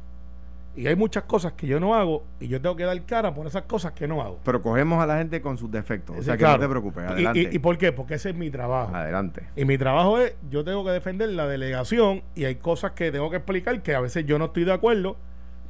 [0.77, 3.47] Y hay muchas cosas que yo no hago y yo tengo que dar cara por
[3.47, 4.39] esas cosas que no hago.
[4.45, 6.19] Pero cogemos a la gente con sus defectos.
[6.19, 6.59] O sea que claro.
[6.59, 7.05] no te preocupes.
[7.05, 7.49] Y- Adelante.
[7.51, 7.93] Y, y por qué?
[7.93, 8.95] Porque ese es mi trabajo.
[8.95, 9.45] Adelante.
[9.57, 13.31] Y mi trabajo es, yo tengo que defender la delegación y hay cosas que tengo
[13.31, 15.17] que explicar que a veces yo no estoy de acuerdo.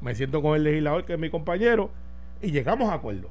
[0.01, 1.91] Me siento con el legislador que es mi compañero
[2.43, 3.29] y llegamos a acuerdo.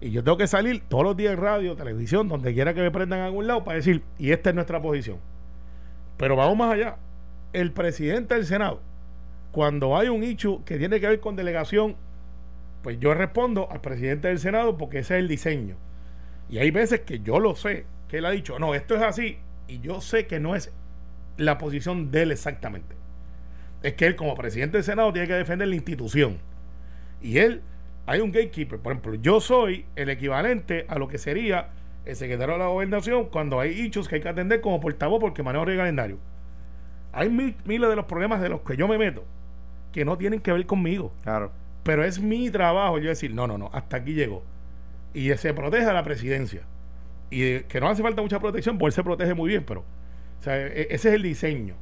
[0.00, 2.90] Y yo tengo que salir todos los días en radio, televisión, donde quiera que me
[2.90, 5.18] prendan a algún lado para decir, y esta es nuestra posición.
[6.16, 6.96] Pero vamos más allá.
[7.52, 8.80] El presidente del Senado,
[9.52, 11.96] cuando hay un hecho que tiene que ver con delegación,
[12.82, 15.76] pues yo respondo al presidente del Senado porque ese es el diseño.
[16.50, 19.38] Y hay veces que yo lo sé, que él ha dicho, no, esto es así,
[19.66, 20.72] y yo sé que no es
[21.36, 22.96] la posición de él exactamente.
[23.82, 26.38] Es que él como presidente del Senado tiene que defender la institución.
[27.22, 27.62] Y él,
[28.06, 31.70] hay un gatekeeper, por ejemplo, yo soy el equivalente a lo que sería
[32.04, 35.42] el secretario de la gobernación cuando hay hechos que hay que atender como portavoz porque
[35.42, 36.18] manejo el calendario.
[37.12, 39.24] Hay mil- miles de los problemas de los que yo me meto
[39.92, 41.12] que no tienen que ver conmigo.
[41.22, 41.50] Claro.
[41.82, 44.42] Pero es mi trabajo yo decir, no, no, no, hasta aquí llegó.
[45.14, 46.62] Y se protege a la presidencia.
[47.30, 49.80] Y de- que no hace falta mucha protección, porque él se protege muy bien, pero
[49.80, 51.74] o sea, e- ese es el diseño.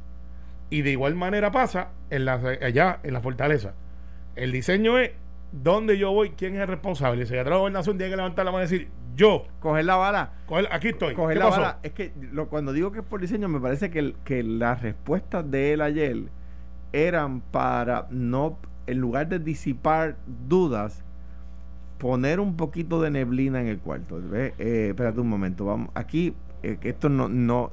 [0.69, 3.73] Y de igual manera pasa en la, allá en la fortaleza.
[4.35, 5.11] El diseño es
[5.51, 7.21] dónde yo voy, quién es el responsable.
[7.21, 10.31] El secretario de gobernación tiene que levantar la mano y decir, yo, Coger la bala.
[10.47, 11.13] coger- aquí estoy.
[11.15, 11.61] Coger ¿Qué la pasó?
[11.61, 11.79] bala.
[11.83, 14.81] Es que lo, cuando digo que es por diseño, me parece que, el- que las
[14.81, 16.15] respuestas de él ayer
[16.93, 20.15] eran para no, en lugar de disipar
[20.47, 21.03] dudas,
[21.97, 24.21] poner un poquito de neblina en el cuarto.
[24.21, 24.53] ¿Ves?
[24.59, 25.89] Eh, espérate un momento, vamos.
[25.95, 27.71] Aquí, eh, que esto no, no.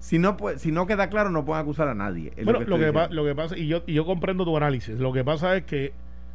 [0.00, 2.32] Si no, puede- si no queda claro, no pueden acusar a nadie.
[2.44, 4.98] Bueno, que lo que, pa- lo que pasa, y yo, y yo comprendo tu análisis,
[4.98, 5.92] lo que pasa es que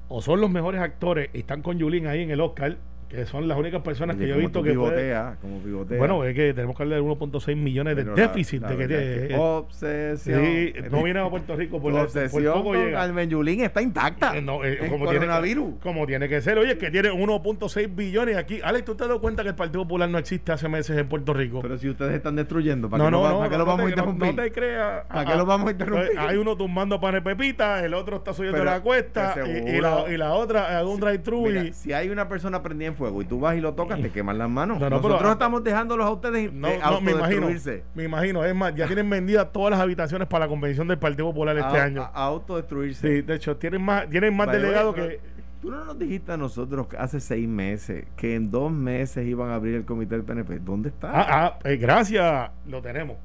[0.09, 2.77] o son los mejores actores y están con Yulín ahí en el Oscar,
[3.13, 5.99] que son las únicas personas Oye, que yo he visto que puede- pivoteas, como pivoteas.
[5.99, 8.83] Bueno, es que tenemos que hablar de 1.6 millones de la- déficit la de que
[8.83, 9.27] es tiene.
[9.27, 10.45] que eh, Obsesión.
[10.45, 12.91] sí, no viene a Puerto Rico por, la- por obsesión poco con.
[12.91, 14.37] Carmen Yulín está intacta.
[14.37, 15.73] Eh, no, eh, como, tiene coronavirus.
[15.75, 16.57] que, como tiene que ser.
[16.57, 18.59] Oye, es que tiene 1.6 billones aquí.
[18.63, 21.07] Alex, ¿tú te has dado cuenta que el Partido Popular no existe hace meses en
[21.07, 21.61] Puerto Rico?
[21.61, 23.85] Pero si ustedes están destruyendo, ¿para no, qué, no, va- ¿para qué no, lo vamos
[23.85, 24.35] a interrumpir?
[24.35, 25.05] No, te creas.
[25.07, 26.09] ¿Para Ah, qué lo vamos a interrumpir?
[26.13, 29.73] eh, Hay uno tumbando pane pepita, el otro está subiendo la cuesta pues,
[30.09, 33.39] y, la, otra hace un drive-thru si hay una persona prendida en fuego y tú
[33.39, 34.79] vas y lo tocas, te queman las manos.
[34.79, 37.41] No, no, pero- Nosotros estamos dejándolos a ustedes No, eh, no, me imagino.
[37.47, 37.83] autodestruirse.
[37.95, 38.45] Me imagino.
[38.45, 41.77] Es más, ya tienen vendidas todas las habitaciones para la convención del Partido Popular este
[41.79, 42.01] año.
[42.01, 43.07] a- a autodestruirse.
[43.07, 45.19] Sí, de hecho, tienen más, tienen más delegados que.
[45.63, 49.55] Tú no nos dijiste a nosotros hace seis meses que en dos meses iban a
[49.55, 50.59] abrir el comité del PNP.
[50.59, 51.09] ¿Dónde está?
[51.09, 53.15] Ah, ah, eh, gracias, lo tenemos.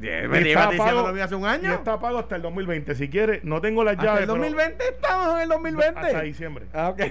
[0.00, 1.72] Eh, me está pago- hace un año.
[1.74, 2.94] está pago hasta el 2020.
[2.94, 4.20] Si quieres, no tengo las llaves.
[4.20, 5.98] el pero- 2020 estamos en el 2020.
[6.00, 6.66] Hasta diciembre.
[6.72, 7.02] Ah, ok.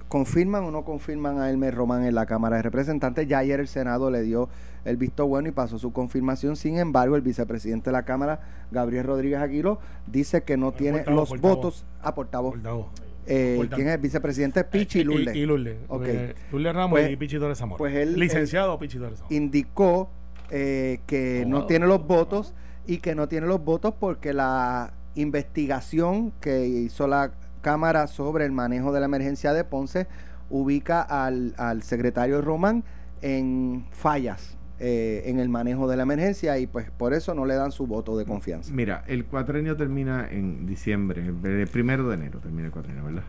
[0.08, 3.28] ¿confirman o no confirman a Elmer Román en la Cámara de Representantes?
[3.28, 4.48] Ya ayer el Senado le dio
[4.84, 6.56] el visto bueno y pasó su confirmación.
[6.56, 11.18] Sin embargo, el vicepresidente de la Cámara, Gabriel Rodríguez Aguiló, dice que no tiene portavoz,
[11.20, 11.56] los portavoz.
[11.56, 12.52] votos a portavoz.
[12.54, 13.09] Portavoz.
[13.26, 13.68] Eh.
[13.74, 14.64] ¿Quién es el vicepresidente?
[14.64, 15.36] Pichi Y- Lourdes.
[15.36, 15.76] Y, Lourdes.
[15.88, 16.04] Ok.
[16.06, 17.78] Eh, Lourdes Ramos Pues- y Pichi Torres Zamora.
[17.78, 19.34] pues él- Licenciado Pichi Torres Zamora.
[19.36, 20.10] indicó
[20.52, 21.66] eh, que no Abogado.
[21.68, 22.54] tiene los votos
[22.86, 28.52] y que no tiene los votos porque la investigación que hizo la Cámara sobre el
[28.52, 30.06] manejo de la emergencia de Ponce
[30.48, 32.84] ubica al, al secretario Román
[33.22, 37.54] en fallas eh, en el manejo de la emergencia y pues por eso no le
[37.54, 38.72] dan su voto de confianza.
[38.72, 43.24] Mira, el cuatrenio termina en diciembre, el primero de enero termina el cuatrenio, ¿verdad?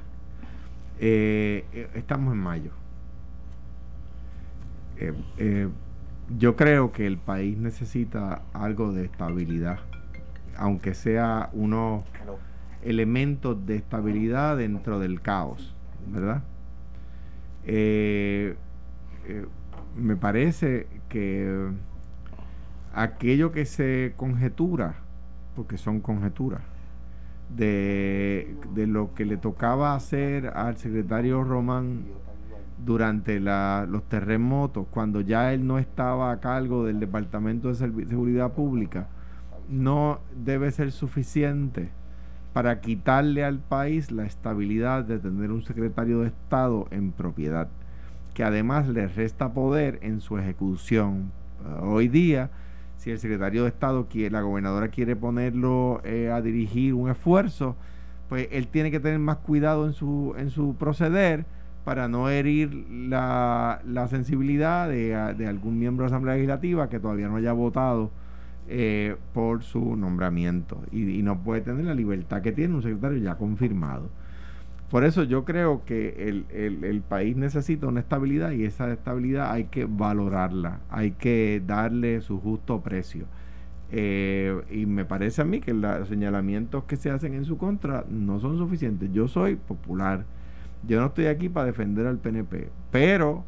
[0.99, 2.71] Eh, eh, estamos en mayo.
[4.97, 5.67] Eh, eh,
[6.37, 9.79] yo creo que el país necesita algo de estabilidad,
[10.55, 12.03] aunque sea unos
[12.83, 15.75] elementos de estabilidad dentro del caos,
[16.07, 16.43] ¿verdad?
[17.65, 18.55] Eh,
[19.27, 19.45] eh,
[19.95, 21.69] me parece que
[22.93, 24.95] aquello que se conjetura,
[25.55, 26.61] porque son conjeturas,
[27.55, 32.03] de, de lo que le tocaba hacer al secretario Román
[32.85, 38.53] durante la- los terremotos, cuando ya él no estaba a cargo del Departamento de Seguridad
[38.53, 39.07] Pública,
[39.69, 41.89] no debe ser suficiente
[42.53, 47.69] para quitarle al país la estabilidad de tener un secretario de Estado en propiedad,
[48.33, 51.31] que además le resta poder en su ejecución.
[51.65, 52.49] Uh, hoy día,
[52.97, 57.75] si el secretario de Estado, quiere, la gobernadora quiere ponerlo eh, a dirigir un esfuerzo,
[58.29, 61.45] pues él tiene que tener más cuidado en su, en su proceder
[61.83, 66.89] para no herir la, la sensibilidad de, a- de algún miembro de la Asamblea Legislativa
[66.89, 68.11] que todavía no haya votado
[68.69, 73.17] eh, por su nombramiento y, y no puede tener la libertad que tiene un secretario
[73.17, 74.09] ya confirmado.
[74.91, 79.65] Por eso yo creo que el, el- país necesita una estabilidad y esa estabilidad hay
[79.65, 83.25] que valorarla, hay que darle su justo precio.
[83.91, 88.05] Eh, y me parece a mí que los señalamientos que se hacen en su contra
[88.09, 89.11] no son suficientes.
[89.13, 90.25] Yo soy popular,
[90.87, 93.45] yo no estoy aquí para defender al PNP, pero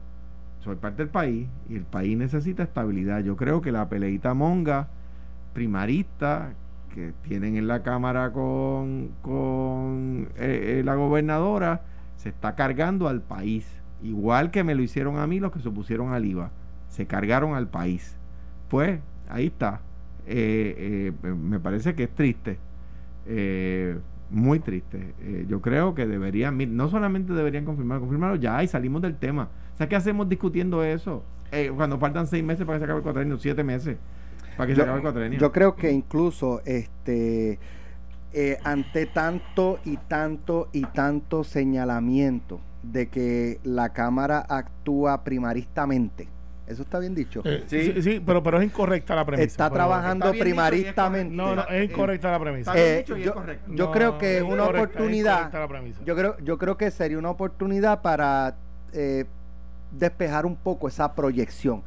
[0.63, 3.21] soy parte del país y el país necesita estabilidad.
[3.23, 4.89] Yo creo que la peleita monga
[5.53, 6.53] primarista
[6.93, 11.81] que tienen en la Cámara con, con eh, eh, la gobernadora
[12.17, 13.67] se está cargando al país.
[14.01, 16.51] Igual que me lo hicieron a mí los que se opusieron al IVA.
[16.87, 18.15] Se cargaron al país.
[18.69, 19.81] Pues ahí está.
[20.25, 22.59] Eh, eh, me parece que es triste.
[23.25, 23.97] Eh,
[24.29, 25.13] muy triste.
[25.47, 29.49] Yo creo que deberían, no solamente deberían confirmar, confirmarlo ya y salimos del tema.
[29.73, 31.23] O sea, ¿qué hacemos discutiendo eso?
[31.75, 33.97] Cuando faltan seis meses para que se acabe el cuatrenio, siete meses
[34.57, 35.39] para que se acabe el cuatrenio.
[35.39, 37.59] Yo creo que incluso este
[38.33, 46.27] eh, ante tanto y tanto y tanto señalamiento de que la Cámara actúa primaristamente,
[46.67, 47.41] eso está bien dicho.
[47.45, 47.93] Eh, Sí.
[47.93, 49.45] sí, sí, pero, pero es incorrecta la premisa.
[49.45, 51.35] está trabajando está es primaristamente.
[51.35, 52.71] No, no, es incorrecta la premisa.
[52.71, 53.71] Está bien Eh, dicho y es yo, correcto.
[53.73, 55.33] yo No, creo que es una es oportunidad.
[55.35, 56.01] incorrecta la premisa.
[56.05, 58.55] Yo creo, yo creo que sería una oportunidad para
[58.93, 59.25] eh,
[59.91, 61.83] despejar un poco esa proyección.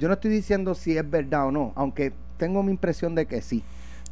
[0.00, 3.42] Yo no estoy diciendo si es verdad o no, aunque tengo mi impresión de que
[3.42, 3.62] sí.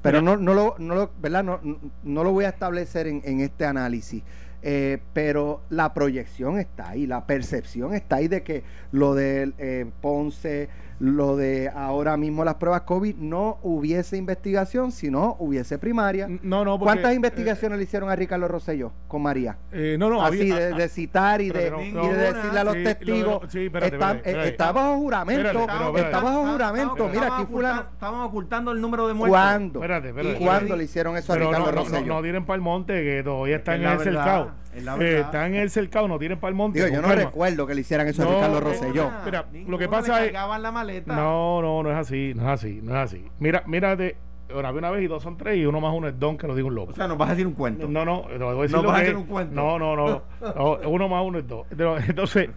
[0.03, 1.43] Pero no, no, lo, no, lo, ¿verdad?
[1.43, 1.61] No,
[2.05, 4.23] no lo voy a establecer en, en este análisis.
[4.63, 9.87] Eh, pero la proyección está ahí, la percepción está ahí de que lo de eh,
[10.01, 10.69] Ponce,
[11.01, 16.29] lo de ahora mismo las pruebas COVID, no hubiese investigación, sino hubiese primaria.
[16.43, 19.57] No, no, ¿Cuántas investigaciones le hicieron a Ricardo Rosselló con María?
[19.73, 22.15] Eh, no, no, Así, había- de, de citar y de, pero y no, de no,
[22.15, 24.49] decirle a los sí, de testigos, lo- sí, espérate, está, espérate, espérate.
[24.49, 26.17] eh, está bajo juramento, Espérate, pero espérate.
[26.17, 27.85] está bajo juramento, mira aquí fulano.
[27.93, 29.39] Estamos ocultando el número de muertos.
[29.39, 29.79] ¿Cuándo?
[29.81, 30.37] Espérate, espérate.
[30.43, 32.07] ¿Y cuándo le hicieron eso a Ricardo no, no, no, Rosselló?
[32.15, 34.51] no tiren para el monte, que todavía están Es en cercado.
[34.75, 36.79] Eh, están en el cercado, no tiren para el monte.
[36.79, 37.25] Digo, yo no calma.
[37.25, 39.11] recuerdo que le hicieran eso a No, Ricardo no, Rosselló.
[39.11, 39.25] no.
[39.25, 41.17] Mira, Ninguno lo que le pasa es- la maleta.
[41.17, 43.25] No, no, no es así, no es así, no es así.
[43.41, 44.17] Mira, mírate,
[44.53, 46.47] ahora vi una vez y dos son tres y uno más uno es don, que
[46.47, 46.93] lo digo un loco.
[46.93, 47.89] O sea, nos vas a decir un cuento.
[47.89, 49.15] No, no, te voy a decir No vas a es.
[49.15, 49.55] un cuento.
[49.55, 51.67] No, no, no, no, Uno más uno es dos.
[52.07, 52.51] Entonces,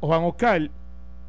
[0.00, 0.70] Juan Oscar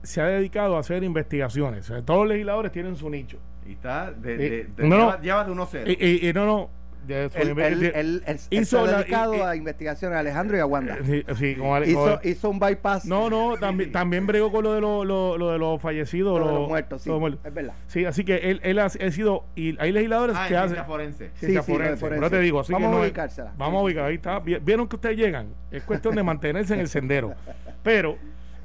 [0.03, 1.89] se ha dedicado a hacer investigaciones.
[1.89, 3.37] O sea, todos los legisladores tienen su nicho.
[3.65, 4.47] Y está de, Eh, de,
[4.83, 5.05] de- no, no.
[5.17, 5.83] lleva, lleva de 1-0.
[5.99, 6.69] Y, y- y no, no.
[7.08, 10.20] De- Él, de- él, de- él- él- él hizo la- dedicado y- a investigaciones a
[10.20, 10.98] Alejandro y a Wanda.
[11.06, 14.63] sí, sí, con Ale- hizo, con- hizo un bypass no, no, también, también bregó con
[14.63, 16.39] lo de, lo, lo- lo de los fallecidos.
[16.39, 17.46] de los, muertos, sí, los muertos.
[17.46, 17.74] es verdad.
[17.88, 19.46] Sí, así que él, él ha, ha sido.
[19.56, 20.86] Y hay legisladores ah, que en hacen.
[20.86, 21.30] forense.
[21.36, 21.98] ciencia Sí, sí, forense.
[21.98, 22.20] forense.
[22.20, 23.54] Pero te digo, así Vamos que a no es- ubicársela.
[23.58, 24.39] Vamos a ubicar, ahí está.
[24.39, 25.48] Vi- Vieron que ustedes llegan.
[25.72, 27.34] Es cuestión de mantenerse en el sendero.
[27.84, 28.17] Pero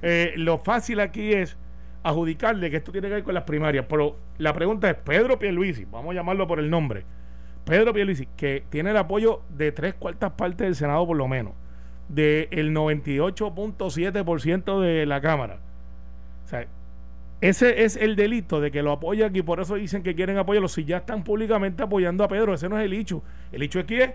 [0.03, 1.57] eh, lo fácil aquí es
[2.03, 3.87] adjudicarle que esto tiene que ver con las primarias.
[3.89, 7.05] Pero la pregunta es: Pedro Pierluisi, vamos a llamarlo por el nombre.
[7.65, 11.53] Pedro Pierluisi, que tiene el apoyo de tres cuartas partes del Senado, por lo menos,
[12.09, 15.59] del 98.7% de la Cámara.
[16.45, 16.67] O sea,
[17.41, 20.69] ese es el delito de que lo apoyan y por eso dicen que quieren apoyarlo.
[20.69, 23.23] Si ya están públicamente apoyando a Pedro, ese no es el hecho.
[23.51, 24.11] El hecho aquí es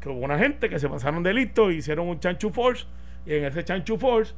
[0.00, 2.86] que hubo una gente que se pasaron de listo, hicieron un chanchu force
[3.26, 4.34] y en ese chanchu force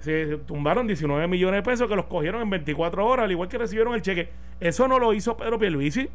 [0.00, 3.58] se tumbaron 19 millones de pesos que los cogieron en 24 horas, al igual que
[3.58, 4.30] recibieron el cheque.
[4.58, 6.08] Eso no lo hizo Pedro Pierluisi.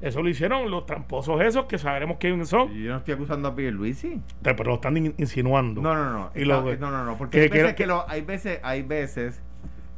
[0.00, 3.54] Eso lo hicieron los tramposos esos que sabremos quiénes son, Yo no estoy acusando a
[3.56, 4.20] Pierluisi.
[4.42, 5.80] pero lo están in- insinuando.
[5.82, 6.30] No, no, no.
[6.36, 8.60] Y lo- no, no, no, no, porque que- hay, veces que- que lo- hay veces
[8.62, 9.42] hay veces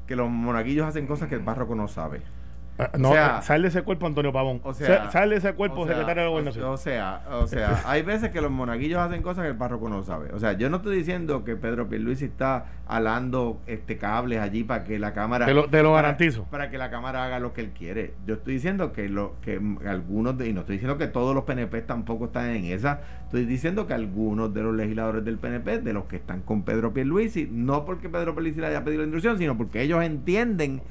[0.07, 2.23] que los monaguillos hacen cosas que el párroco no sabe.
[2.81, 4.61] Ah, No, O sea- sal de ese cuerpo, Antonio Pavón.
[4.65, 6.65] O sea, Sa- sal de ese cuerpo, o sea, secretario de la gobernación.
[6.65, 10.03] O, sea, o sea, hay veces que los monaguillos hacen cosas que el párroco no
[10.03, 10.33] sabe.
[10.33, 14.85] O sea, yo no estoy diciendo que Pedro Pierluisi está alando este cables allí para
[14.85, 16.45] que la cámara Te lo- te lo para- garantizo.
[16.51, 18.15] para que la cámara haga lo que él quiere.
[18.27, 21.45] Yo estoy diciendo que lo que algunos de, y no estoy diciendo que todos los
[21.45, 23.01] PNP tampoco están en esa.
[23.25, 26.93] Estoy diciendo que algunos de los legisladores del PNP, de los que están con Pedro
[26.93, 30.83] Pierluisi, no porque Pedro Pierluisi le haya pedido la instrucción, sino porque ellos entienden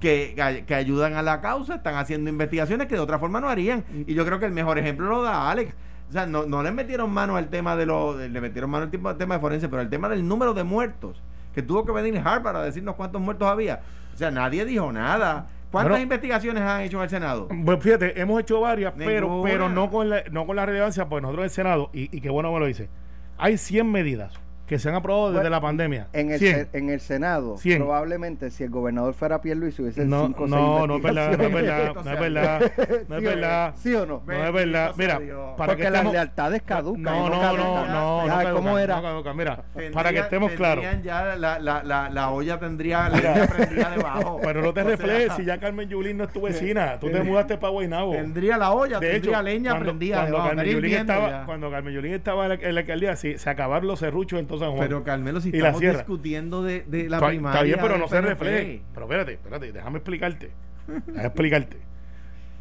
[0.00, 3.84] que, que ayudan a la causa, están haciendo investigaciones que de otra forma no harían.
[4.06, 5.74] Y yo creo que el mejor ejemplo lo da Alex.
[6.08, 9.16] O sea, no, no le metieron mano al tema de lo, le metieron mano al
[9.18, 11.22] tema de forense, pero el tema del número de muertos,
[11.54, 13.80] que tuvo que venir Harvard para decirnos cuántos muertos había.
[14.14, 15.48] O sea, nadie dijo nada.
[15.72, 16.02] ¿Cuántas Bueno.
[16.04, 17.48] investigaciones han hecho en el Senado?
[17.48, 21.22] Pues fíjate, hemos hecho varias, pero, pero no con la, no con la relevancia, pues
[21.22, 22.88] nosotros en el Senado, y, y qué bueno me lo dice,
[23.36, 26.06] hay 100 medidas que se han aprobado desde Bueno, la pandemia.
[26.12, 26.54] En el, 100.
[26.72, 30.96] se- en el Senado, probablemente si el gobernador fuera Pierluisi hubiese No, cinco no, no
[30.96, 33.20] es verdad, no es verdad, no es verdad, no es ¿Sí o no?
[33.20, 33.74] verdad.
[33.76, 34.22] ¿Sí o no?
[34.26, 34.92] No es verdad.
[34.96, 35.20] Mira,
[35.56, 37.02] para Porque que las estemos- lealtades caducan.
[37.04, 37.64] No, no, no, caducan.
[37.92, 38.96] no, no, Ay, no ¿Cómo era?
[38.96, 39.36] no caducan.
[39.36, 40.84] Mira, Tendría- para que estemos claros.
[41.04, 44.40] ya la, la, la, la olla tendría leña prendida debajo.
[44.42, 47.56] Pero no te reflejes, si ya Carmen Yulín no es tu vecina, tú te mudaste
[47.56, 48.12] para Guaynabo.
[48.12, 51.46] Tendría la olla, tendría leña prendida cuando debajo.
[51.46, 54.70] Cuando Carmen Yulín estaba en la, en la alcaldía, se acabaron los serruchos en San
[54.72, 54.88] Juan.
[54.88, 57.54] Pero Carmelo, si la estamos discutiendo de, de la Está- primaria.
[57.54, 58.82] Está bien, pero no se refleje.
[58.92, 60.50] Pero espérate, espérate, déjame explicarte.
[60.86, 61.76] Déjame explicarte.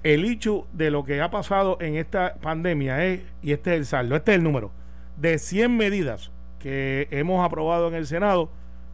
[0.04, 3.86] El hecho de lo que ha pasado en esta pandemia es, y este es el
[3.86, 4.72] saldo, este es el número,
[5.18, 8.52] de 100 medidas que hemos aprobado en el Senado,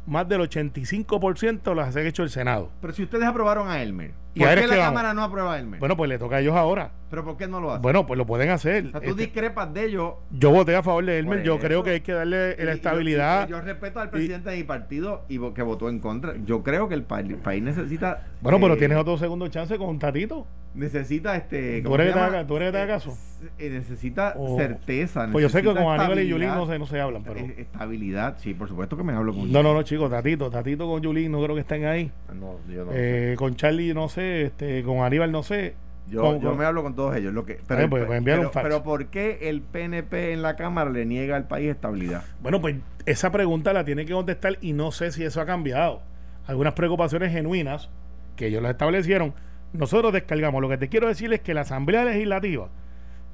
[0.07, 2.69] más del 85% las ha hecho el Senado.
[2.81, 4.77] Pero si ustedes aprobaron a Elmer, ¿por qué la vamos.
[4.85, 5.79] Cámara no aprueba a Elmer?
[5.79, 6.91] Bueno, pues le toca a ellos ahora.
[7.09, 7.81] ¿Pero por qué no lo hace?
[7.81, 8.87] Bueno, pues lo pueden hacer.
[8.87, 10.13] o sea, tú Este, discrepas de ellos.
[10.31, 11.63] yo voté a favor de Elmer, yo eso.
[11.65, 13.47] creo que hay que darle y- la y- estabilidad.
[13.47, 16.33] y yo respeto al presidente de mi partido y que votó en contra.
[16.45, 18.27] Yo creo que el, pa- el país necesita.
[18.41, 20.47] bueno, pero tienes otro segundo chance con Tatito.
[20.73, 21.81] Necesita este.
[21.81, 23.17] ¿Tú ¿cómo eres se que tú eres que te haga caso?
[23.60, 25.27] Eh, necesita O- certeza.
[25.31, 26.27] Pues yo sé que con Aníbal y.
[26.27, 27.39] Yulín no se, no se hablan, pero...
[27.41, 30.88] Eh, Estabilidad, sí, por supuesto que me hablo con No, no, no, chicos, Tatito, Tatito
[30.88, 32.10] con Yulín no creo que estén ahí.
[32.34, 33.34] No, yo no sé.
[33.34, 35.75] Eh, con Charlie no sé, este, con Aníbal no sé.
[36.10, 37.33] Yo, con- yo con- me hablo con todos ellos.
[37.33, 41.06] Lo que, bien, pues, pues, pero, pero ¿por qué el PNP en la Cámara le
[41.06, 42.23] niega al país estabilidad?
[42.41, 46.02] Bueno, pues esa pregunta la tiene que contestar y no sé si eso ha cambiado.
[46.48, 47.89] Algunas preocupaciones genuinas
[48.35, 49.33] que ellos las establecieron,
[49.74, 50.62] nosotros descargamos.
[50.62, 52.69] Lo que te quiero decir es que la Asamblea Legislativa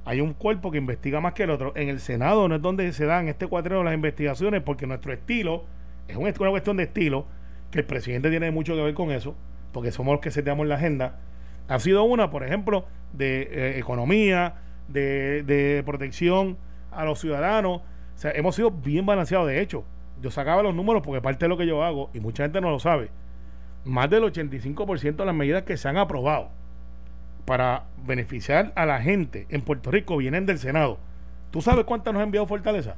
[0.06, 1.74] hay un cuerpo que investiga más que el otro.
[1.76, 5.66] En el Senado no es donde se dan este cuatreno las investigaciones porque nuestro estilo
[6.08, 7.26] es un- una cuestión de estilo
[7.72, 9.36] que el presidente tiene mucho que ver con eso.
[9.74, 11.20] porque somos los que seteamos la agenda,
[11.68, 14.56] ha sido una, por ejemplo, de eh, economía,
[14.88, 16.58] de, de protección
[16.90, 17.82] a los ciudadanos.
[17.82, 19.46] O sea, hemos sido bien balanceados.
[19.48, 19.84] De hecho,
[20.22, 22.72] yo sacaba los números porque parte de lo que yo hago, y mucha gente no
[22.72, 23.10] lo sabe,
[23.86, 26.50] más del 85% de las medidas que se han aprobado
[27.46, 30.98] para beneficiar a la gente en Puerto Rico vienen del Senado.
[31.52, 32.96] ¿Tú sabes cuántas nos ha enviado Fortaleza?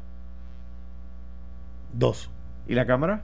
[1.94, 2.32] Dos.
[2.68, 3.22] ¿Y la Cámara?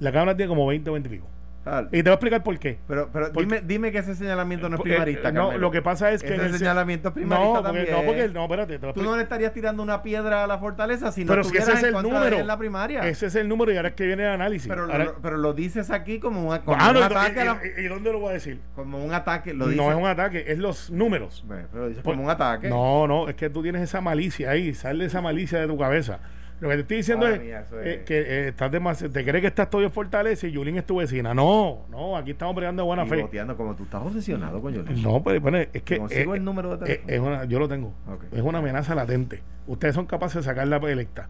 [0.00, 1.26] La Cámara tiene como 20 o 20 y pico.
[1.68, 2.78] Ah, Y te voy a explicar por qué.
[2.86, 5.32] pero pero Porque- dime, dime que ese señalamiento no es Eh, primarista.
[5.32, 5.58] no, Carmelo.
[5.60, 7.86] lo que pasa es que Ese señalamiento es primarista no, porque, también.
[7.90, 11.10] no, porque no, espérate, te Tú no le estarías tirando una piedra a la fortaleza
[11.10, 12.44] si no pero si ese es el en número.
[12.44, 13.00] la primaria.
[13.08, 14.68] Ese es el número y ahora es que viene el análisis.
[14.68, 17.40] pero, Ahora- lo, pero lo dices aquí como, una- como Ah, no, un y- ataque.
[17.40, 18.60] a la- y, dónde lo voy a decir?
[18.76, 19.52] como un ataque.
[19.52, 21.42] Lo no es un ataque, es los números.
[21.46, 22.68] Bueno, pero lo dices Por- como un ataque.
[22.68, 26.20] No, no, es que tú tienes esa malicia ahí, sale esa malicia de tu cabeza.
[26.58, 29.22] Lo que te estoy diciendo Ah, es, mía, eh, es- que eh, estás demasiado, te
[29.24, 31.34] crees que estás todo en Fortaleza y Yulín es tu vecina.
[31.34, 33.22] No, no, aquí estamos peleando de buena Y fe.
[33.22, 35.00] boteando como tú estás obsesionado con Yolanda.
[35.02, 37.12] No, pero bueno, es que Consigo eh, el número de eh, teléfono.
[37.12, 37.92] es una, yo lo tengo.
[38.08, 38.24] Ok.
[38.32, 39.42] Es una amenaza latente.
[39.66, 41.28] Ustedes son capaces de sacar la electa.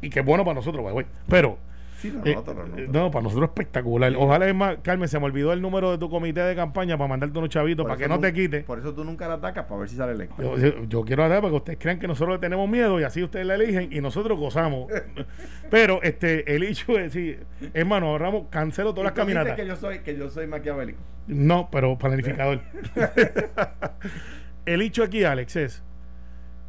[0.00, 1.04] Y que es bueno para nosotros, way.
[1.28, 1.58] Pero
[1.96, 2.82] sí, lo eh, noto, lo noto.
[2.92, 4.12] no, para nosotros es espectacular.
[4.16, 7.08] Ojalá es más, Carmen, se me olvidó el número de tu comité de campaña para
[7.08, 8.60] mandarte unos chavitos Por para que no te quite.
[8.62, 10.40] Por eso tú nunca la atacas para ver si sale electo.
[10.42, 13.04] Yo, yo- yo quiero hablar para que ustedes crean que nosotros le tenemos miedo y
[13.04, 14.90] así ustedes la eligen y nosotros gozamos.
[15.70, 17.44] Pero este el hecho es decir,
[17.74, 19.56] hermano, ahorramos, cancelo todas las tú dices caminatas.
[19.60, 20.98] que yo soy que yo soy maquiavélico.
[21.26, 22.60] No, pero planificador.
[24.66, 25.82] el hecho aquí, Alex, es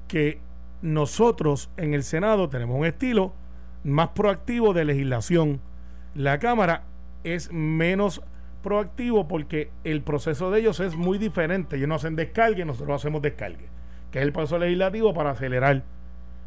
[0.08, 0.40] que
[0.82, 3.34] nosotros en el Senado tenemos un estilo
[3.88, 5.62] más proactivo de legislación.
[6.14, 6.84] La Cámara
[7.24, 8.22] es menos
[8.62, 11.78] proactivo porque el proceso de ellos es muy diferente.
[11.78, 13.70] Ellos no hacen descargue, nosotros hacemos descargue,
[14.12, 15.84] que es el proceso legislativo para acelerar.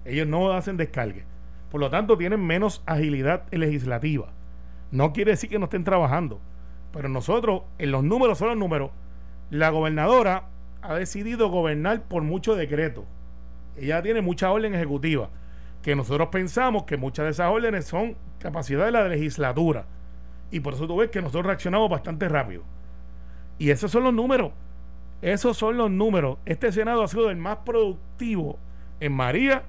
[0.04, 1.24] Ellos no hacen descargue.
[1.70, 4.32] Por lo tanto, tienen menos agilidad legislativa.
[4.90, 6.40] No quiere decir que no estén trabajando.
[6.92, 8.90] Pero nosotros, en los números son los números.
[9.50, 10.48] La gobernadora
[10.82, 13.04] ha decidido gobernar por mucho decreto.
[13.76, 15.30] Ella tiene mucha orden ejecutiva.
[15.82, 19.86] Que nosotros pensamos que muchas de esas órdenes son capacidad de la legislatura.
[20.50, 22.62] Y por eso tú ves que nosotros reaccionamos bastante rápido.
[23.58, 24.52] Y esos son los números.
[25.22, 26.38] Esos son los números.
[26.46, 28.58] Este Senado ha sido el más productivo
[29.00, 29.62] en María.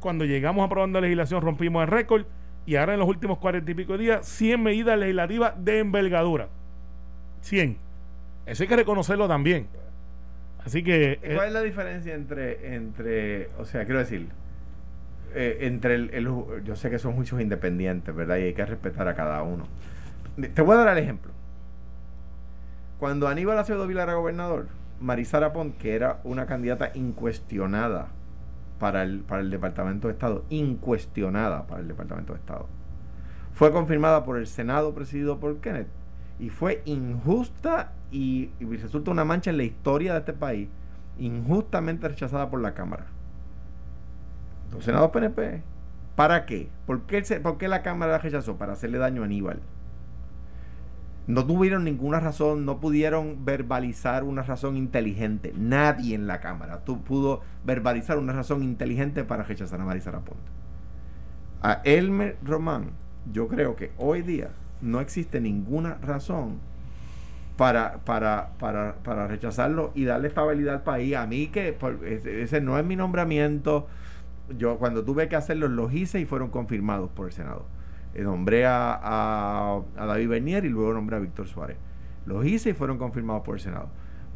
[0.00, 2.26] Cuando llegamos aprobando la legislación rompimos el récord.
[2.66, 6.48] Y ahora en los últimos cuarenta y pico días, 100 medidas legislativas de envergadura.
[7.42, 7.76] 100.
[8.44, 9.68] Eso hay que reconocerlo también.
[10.64, 11.20] Así que...
[11.22, 14.28] eh, ¿Cuál es la diferencia entre, entre o sea, quiero decir,
[15.34, 16.28] eh, entre el,
[16.64, 18.36] yo sé que son juicios independientes, ¿verdad?
[18.36, 19.66] Y hay que respetar a cada uno.
[20.54, 21.32] Te voy a dar el ejemplo.
[22.98, 24.68] Cuando Aníbal Acevedo Vila era gobernador,
[25.00, 28.08] Marisara Pont, que era una candidata incuestionada
[28.78, 32.66] para el, para el Departamento de Estado, incuestionada para el Departamento de Estado,
[33.52, 35.88] fue confirmada por el Senado presidido por Kenneth
[36.38, 40.68] y fue injusta y, y resulta una mancha en la historia de este país,
[41.18, 43.06] injustamente rechazada por la Cámara.
[44.72, 45.62] Los PNP.
[46.14, 46.70] ¿Para qué?
[46.86, 48.56] ¿Por qué, el por qué la Cámara la rechazó?
[48.56, 49.60] Para hacerle daño a Aníbal.
[51.26, 55.52] No tuvieron ninguna razón, no pudieron verbalizar una razón inteligente.
[55.56, 60.52] Nadie en la Cámara tu- pudo verbalizar una razón inteligente para rechazar a Marisa Raponte.
[61.62, 62.90] A Elmer Román,
[63.32, 64.50] yo creo que hoy día
[64.80, 66.58] no existe ninguna razón
[67.56, 71.16] para, para, para, para rechazarlo y darle estabilidad al país.
[71.16, 71.76] A mí que
[72.42, 73.88] ese no es mi nombramiento.
[74.56, 77.66] Yo cuando tuve que hacerlos los hice y fueron confirmados por el Senado.
[78.14, 81.76] Eh, nombré a, a, a David Bernier y luego nombré a Víctor Suárez.
[82.26, 83.88] Los hice y fueron confirmados por el Senado.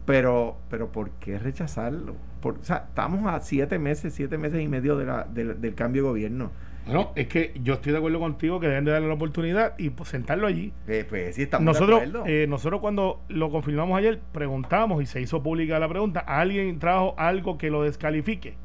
[0.07, 2.15] Pero, pero ¿por qué rechazarlo?
[2.41, 5.75] Por, o sea, estamos a siete meses, siete meses y medio de la- del- del
[5.75, 6.51] cambio de gobierno.
[6.87, 9.91] bueno, es que yo estoy de acuerdo contigo que deben de darle la oportunidad y
[9.91, 10.73] pues, sentarlo allí.
[10.89, 12.27] Eh, pues sí, estamos Nosotros, de acuerdo.
[12.27, 17.15] eh, nosotros cuando lo confirmamos ayer, preguntamos y se hizo pública la pregunta, ¿alguien trajo
[17.19, 18.57] algo que lo descalifique?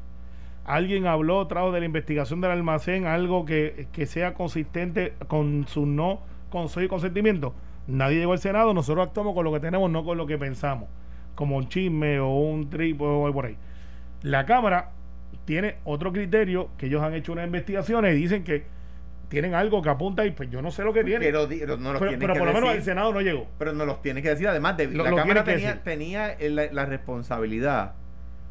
[0.66, 5.86] ¿Alguien habló, trajo de la investigación del almacén algo que, que sea consistente con su
[5.86, 7.54] no consejo y consentimiento?
[7.86, 10.88] Nadie llegó al Senado, nosotros actuamos con lo que tenemos, no con lo que pensamos,
[11.36, 13.56] como un chisme o un trip o algo por ahí.
[14.22, 14.90] La Cámara
[15.44, 18.64] tiene otro criterio, que ellos han hecho unas investigaciones y dicen que
[19.28, 21.24] tienen algo que apunta y pues yo no sé lo que tiene.
[21.26, 23.46] Pero, no los Pero, tienen pero que por lo menos el Senado no llegó.
[23.58, 26.72] Pero no los tiene que decir, además de Lo- la lo Cámara tenía, tenía la,
[26.72, 27.94] la responsabilidad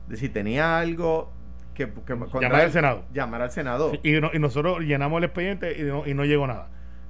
[0.07, 1.33] de si tenía algo
[1.75, 3.03] que, que Llamar al Senado.
[3.13, 3.91] Llamar al Senado.
[4.01, 6.69] Y, no- y nosotros llenamos el expediente y no, y no llegó nada.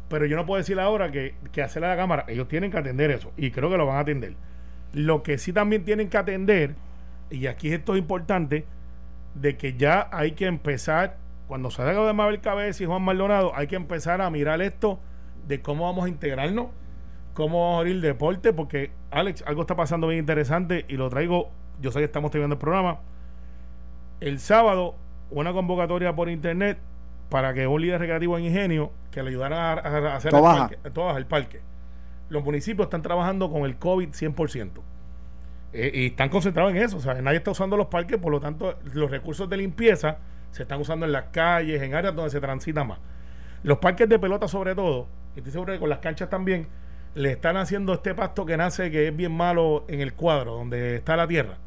[0.10, 2.78] Pero yo no puedo decir ahora que, que hacer a la Cámara, ellos tienen que
[2.78, 4.34] atender eso y creo que lo van a atender.
[4.94, 6.76] Lo que sí también tienen que atender,
[7.30, 8.66] y aquí esto es importante,
[9.34, 13.68] de que ya hay que empezar, cuando salga de Mabel Cabeza y Juan Maldonado, hay
[13.68, 15.00] que empezar a mirar esto
[15.48, 16.68] de cómo vamos a integrarnos,
[17.34, 21.52] cómo vamos a abrir deporte, porque Alex, algo está pasando bien interesante y lo traigo,
[21.82, 23.00] yo sé que estamos teniendo el programa.
[24.20, 24.96] El sábado,
[25.30, 26.78] una convocatoria por internet
[27.30, 30.78] para que un líder recreativo en Ingenio que le ayudara a, a hacer el parque,
[30.92, 31.62] Tobaja, el parque.
[32.30, 34.70] Los municipios están trabajando con el COVID 100%.
[35.78, 36.98] Eh, y están concentrados en eso.
[36.98, 40.18] O sea, nadie está usando los parques, por lo tanto, los recursos de limpieza
[40.52, 43.00] se están usando en las calles, en áreas donde se transita más.
[43.62, 46.68] Los parques de pelota, sobre todo, y estoy seguro que con las canchas también,
[47.14, 50.96] le están haciendo este pasto que nace que es bien malo en el cuadro, donde
[50.96, 51.58] está la tierra.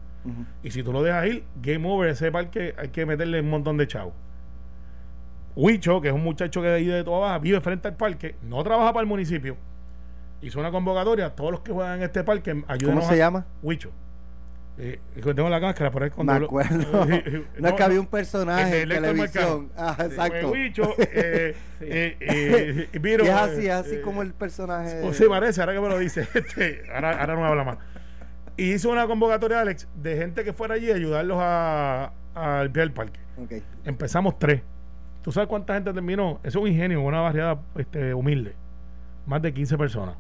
[0.62, 3.76] Y si tú lo dejas ir, game over, ese parque hay que meterle un montón
[3.78, 4.12] de chavos.
[5.56, 8.36] Huicho, que es un muchacho que de ahí de toda baja, vive frente al parque,
[8.42, 9.56] no trabaja para el municipio,
[10.40, 13.46] hizo una convocatoria, todos los que juegan en este parque, ¿Cómo ayúdenos se a- llama?
[13.62, 13.90] Huicho.
[14.80, 15.00] Eh,
[15.34, 17.04] tengo la cáscara, pero es cuando Me lo- acuerdo.
[17.58, 19.72] No, es que había un personaje en televisión.
[19.76, 20.52] Ah, exacto.
[20.52, 25.00] Huicho, eh, eh, eh, Y es así, es así como el personaje.
[25.02, 26.28] o se parece, ahora que me lo dice.
[26.32, 27.78] Este, ahora, ahora no me habla más.
[28.58, 32.88] Y hizo una convocatoria, Alex, de gente que fuera allí a ayudarlos a, a limpiar
[32.88, 33.20] el parque.
[33.84, 34.62] Empezamos tres.
[35.22, 36.40] ¿Tú sabes cuánta gente terminó?
[36.42, 38.56] Eso es un ingenio, una barriada este, humilde.
[39.26, 40.16] Más de 15 personas.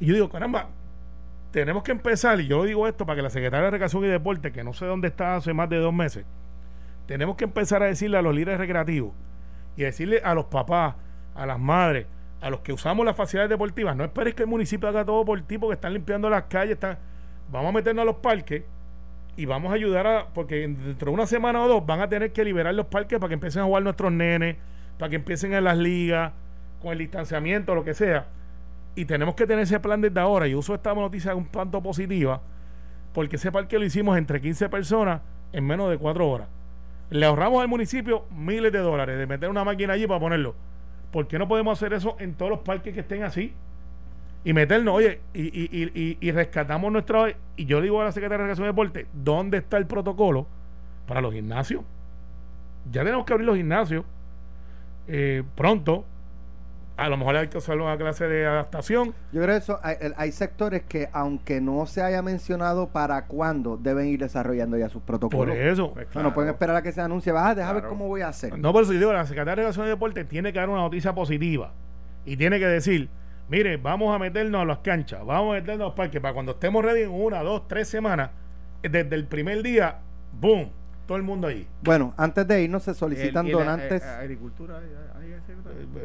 [0.00, 0.68] Y yo digo, caramba,
[1.52, 4.50] tenemos que empezar, y yo digo esto para que la secretaria de Recreación y Deporte,
[4.50, 6.24] que no sé dónde está hace más de dos meses,
[7.06, 9.12] tenemos que empezar a decirle a los líderes recreativos
[9.76, 10.96] y decirle a los papás,
[11.36, 12.06] a las madres,
[12.40, 15.40] a los que usamos las facilidades deportivas, no esperes que el municipio haga todo por
[15.42, 16.98] ti porque están limpiando las calles, están,
[17.50, 18.62] vamos a meternos a los parques
[19.36, 22.32] y vamos a ayudar a, porque dentro de una semana o dos van a tener
[22.32, 24.56] que liberar los parques para que empiecen a jugar nuestros nenes,
[24.98, 26.32] para que empiecen en las ligas,
[26.80, 28.26] con el distanciamiento, lo que sea.
[28.94, 30.46] Y tenemos que tener ese plan desde ahora.
[30.48, 32.40] Y uso esta noticia un tanto positiva,
[33.12, 35.20] porque ese parque lo hicimos entre 15 personas
[35.52, 36.48] en menos de 4 horas.
[37.10, 40.54] Le ahorramos al municipio miles de dólares de meter una máquina allí para ponerlo.
[41.12, 43.52] ¿Por qué no podemos hacer eso en todos los parques que estén así?
[44.42, 47.34] Y meternos, oye, y, y, y, y- rescatamos nuestra.
[47.56, 50.46] Y yo digo a la Secretaría de Recreación y Deporte, ¿dónde está el protocolo
[51.06, 51.82] para los gimnasios?
[52.90, 54.04] Ya tenemos que abrir los gimnasios
[55.08, 56.04] eh, pronto.
[56.96, 59.14] A lo mejor hay que hacer una clase de adaptación.
[59.32, 63.78] Yo creo que eso, hay, hay sectores que, aunque no se haya mencionado para cuándo,
[63.78, 65.56] deben ir desarrollando ya sus Por protocolos.
[65.56, 65.92] eso.
[65.94, 66.28] Pues No, claro.
[66.28, 67.32] no pueden esperar a que se anuncie.
[67.32, 68.58] Vas a dejar ver cómo voy a hacer.
[68.58, 70.80] No, por eso yo digo, la Secretaría de Relaciones y Deporte tiene que dar una
[70.82, 71.72] noticia positiva
[72.26, 73.08] y tiene que decir,
[73.50, 76.52] mire, vamos a meternos a las canchas, vamos a meternos a los parques para cuando
[76.52, 78.30] estemos ready en una, dos, tres semanas,
[78.82, 79.98] desde el primer día,
[80.40, 80.68] boom,
[81.06, 81.66] todo el mundo ahí.
[81.82, 84.02] Bueno, antes de irnos se solicitan El- el- donantes.
[84.02, 84.84] eh, agricultura, ahí-
[85.24, 85.30] ahí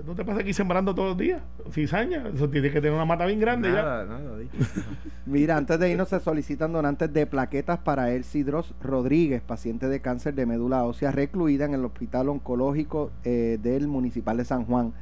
[0.05, 1.41] ¿No te pasa aquí sembrando todos los días?
[1.71, 3.75] Cizaña, eso tiene que tener una mata bien grande ya.
[3.81, 4.51] Nada, nada, dicho.
[5.25, 9.99] Mira, antes de irnos se solicitan donantes de plaquetas para Elsie Dross Rodríguez, paciente de
[10.01, 14.93] cáncer de médula ósea recluida en el Hospital Oncológico eh, del Municipal de San Juan.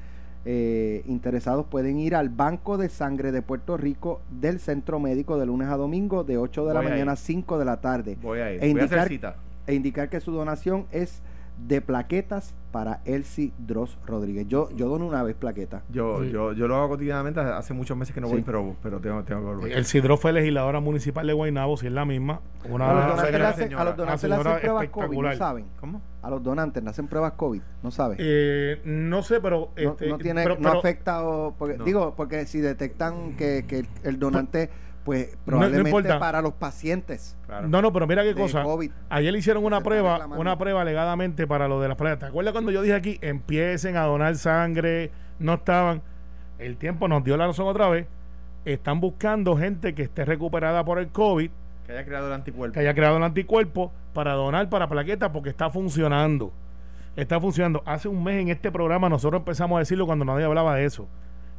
[0.46, 5.46] Eh, interesados pueden ir al Banco de Sangre de Puerto Rico del Centro Médico de
[5.46, 7.20] lunes a domingo de 8 de la Voy mañana a ir.
[7.20, 8.62] 5 de la tarde Voy a ir.
[8.64, 9.36] E Voy a hacer cita.
[9.68, 11.22] e indicar que su donación es
[11.58, 14.48] de plaquetas para Elsie Dross Rodríguez.
[14.48, 15.84] Yo, yo dono una vez plaquetas.
[15.90, 16.32] Yo, Sí.
[16.32, 17.40] yo, yo lo hago cotidianamente.
[17.40, 18.44] Hace muchos meses que no voy, Sí.
[18.46, 19.72] pero, pero tengo, tengo que volver.
[19.72, 22.42] El Cidro fue legisladora municipal de Guaynabo, si es la misma.
[22.68, 23.84] Una, a los donantes, le señora, hacen, a señora.
[23.86, 25.66] los donantes le hacen señora pruebas COVID, no saben.
[25.80, 26.02] ¿Cómo?
[26.24, 28.16] A los donantes le hacen pruebas COVID, no sabe.
[28.20, 29.70] Eh, no sé, pero...
[29.76, 31.84] no, este, no tiene, pero- no pero- afecta o porque, No.
[31.86, 36.20] digo porque si detectan que, que el, el donante pues no probablemente importa.
[36.20, 37.68] para los pacientes Claro.
[37.68, 38.64] No, no, pero mira qué cosa.
[38.64, 38.92] COVID.
[39.10, 42.20] Ayer le hicieron una prueba, una prueba alegadamente para lo de las pruebas.
[42.20, 45.12] ¿Te acuerdas cuando yo dije aquí, empiecen a donar sangre?
[45.40, 46.02] No estaban.
[46.58, 48.08] El tiempo nos dio la razón otra vez.
[48.66, 51.52] Están buscando gente que esté recuperada por el COVID,
[51.86, 52.74] Que haya creado el anticuerpo.
[52.74, 56.54] que haya creado el anticuerpo para donar para plaquetas porque está funcionando.
[57.16, 57.84] Está funcionando.
[57.86, 61.08] Hace un mes en este programa nosotros empezamos a decirlo cuando nadie hablaba de eso.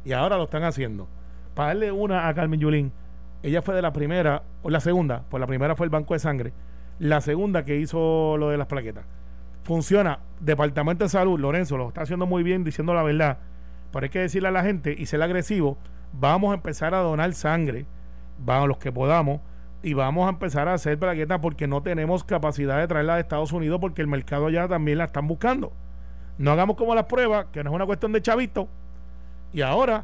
[0.03, 1.07] Y ahora lo están haciendo.
[1.53, 2.91] Para darle una a Carmen Yulín,
[3.45, 6.19] ella fue de la primera, o la segunda, pues la primera fue el Banco de
[6.19, 6.51] Sangre,
[6.97, 9.05] la segunda que hizo lo de las plaquetas.
[9.63, 10.19] Funciona.
[10.39, 13.37] Departamento de Salud, Lorenzo lo está haciendo muy bien, diciendo la verdad.
[13.91, 15.77] Pero hay que decirle a la gente y ser agresivo,
[16.11, 17.85] vamos a empezar a donar sangre,
[18.39, 19.41] vamos los que podamos,
[19.83, 23.51] y vamos a empezar a hacer plaquetas porque no tenemos capacidad de traerla de Estados
[23.51, 25.71] Unidos porque el mercado allá también la están buscando.
[26.39, 28.67] No hagamos como las pruebas, que no es una cuestión de chavito.
[29.53, 30.03] Y ahora,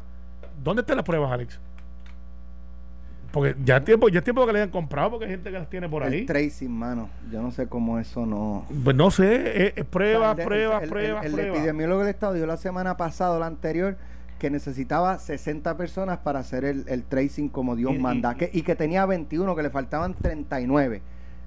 [0.62, 1.60] ¿dónde están las pruebas, Alex?
[3.32, 5.58] Porque ya es tiempo, ya es tiempo que le hayan comprado porque hay gente que
[5.58, 6.20] las tiene por ahí.
[6.20, 7.08] el tracing mano.
[7.30, 8.66] Yo no sé cómo eso no.
[8.84, 12.00] Pues no sé, es, es pruebas, O sea, el- pruebas, el, el- pruebas, el, epidemiólogo
[12.02, 13.96] del estado dijo la semana pasada la anterior
[14.38, 18.50] que necesitaba 60 personas para hacer el, el tracing como Dios Y- y- manda que,
[18.52, 21.00] y que tenía 21 que le faltaban 39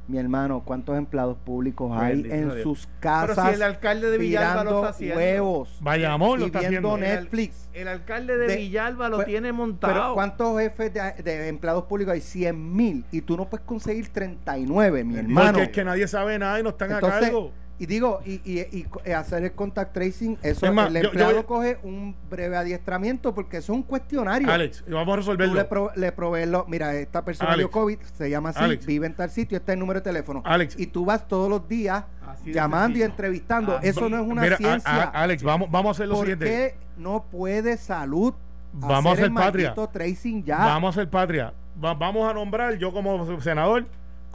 [0.07, 2.61] Mi hermano, ¿cuántos empleados públicos hay Bendito en Dios.
[2.61, 5.17] sus Pero casas si el alcalde de Villalba lo está haciendo.
[5.17, 7.21] huevos Bayamón lo y está viendo haciendo.
[7.21, 7.69] Netflix?
[7.73, 9.93] El alcalde de, De- Villalba lo Pero- tiene montado.
[9.93, 12.21] Pero ¿cuántos jefes de, de empleados públicos hay?
[12.21, 13.03] 100 mil.
[13.11, 15.53] Y tú no puedes conseguir 39, mi hermano.
[15.53, 17.51] Porque es que nadie sabe nada y no están a Entonces, cargo.
[17.77, 21.01] Y digo, y, y, y eh, hacer el contact tracing, eso Es más, el yo-
[21.01, 24.49] yo empleado coge un breve adiestramiento porque eso es un cuestionario.
[24.49, 25.53] Alex, vamos a Tú resolverlo.
[25.55, 27.59] le, pro- le provees lo, mira, esta persona Alex.
[27.67, 28.85] dio COVID, se llama así, Alex.
[28.85, 30.41] vive en tal sitio, este es el número de teléfono.
[30.45, 30.79] Alex.
[30.79, 32.05] Y tú vas todos los días
[32.45, 33.77] llamando y entrevistando.
[33.77, 33.89] Así.
[33.89, 34.91] eso no es una Mira, a- ciencia.
[35.03, 36.45] a- Alex, vamos, vamos a hacer lo ¿Por siguiente.
[36.45, 38.33] qué no puede salud
[38.73, 39.67] Vamos a hacer hacer el patria.
[39.69, 40.57] maldito tracing ya?
[40.57, 41.53] Vamos a hacer patria.
[41.83, 43.85] Va- vamos a nombrar, yo como senador,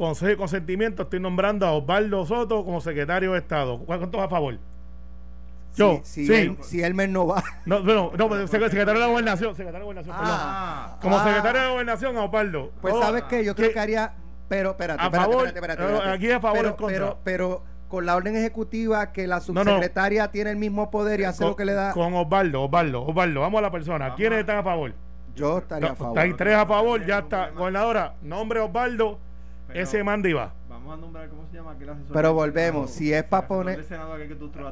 [0.00, 3.78] Consejo de Consentimiento, estoy nombrando a Osvaldo Soto como secretario de Estado.
[3.80, 4.56] ¿Cuántos a favor?
[5.76, 6.32] Yo, si, si, sí.
[6.40, 7.44] él- si Elmer no va.
[7.66, 10.34] No, no, no, secretario de la Gobernación, secretario de Gobernación, perdón.
[10.38, 11.24] Ah, Como Ah.
[11.24, 12.70] secretario de Gobernación, a Osvaldo.
[12.80, 13.74] Pues Oh, sabes que yo creo ¿qué?
[13.74, 14.12] que haría,
[14.48, 16.16] pero espérate, A espérate, favor, espérate, espérate, no, espérate.
[16.16, 16.98] aquí a favor pero, en contra.
[16.98, 19.42] pero, pero con la orden ejecutiva que la no.
[19.42, 23.02] subsecretaria tiene el mismo poder y hace con, lo que le da, con Osvaldo, Osvaldo,
[23.04, 24.14] Osvaldo, vamos a la persona.
[24.14, 24.94] ¿Quiénes están a favor?
[25.36, 26.18] yo estaría a favor.
[26.18, 27.50] Hay tres a favor, ya está.
[27.50, 29.18] Gobernadora, nombre Osvaldo,
[29.72, 30.52] Pero- ese manda y va.
[30.68, 31.72] Vamos a nombrar, ¿cómo se llama?
[31.72, 33.84] aquel asesor Pero volvemos, si es pa' El asesor poner-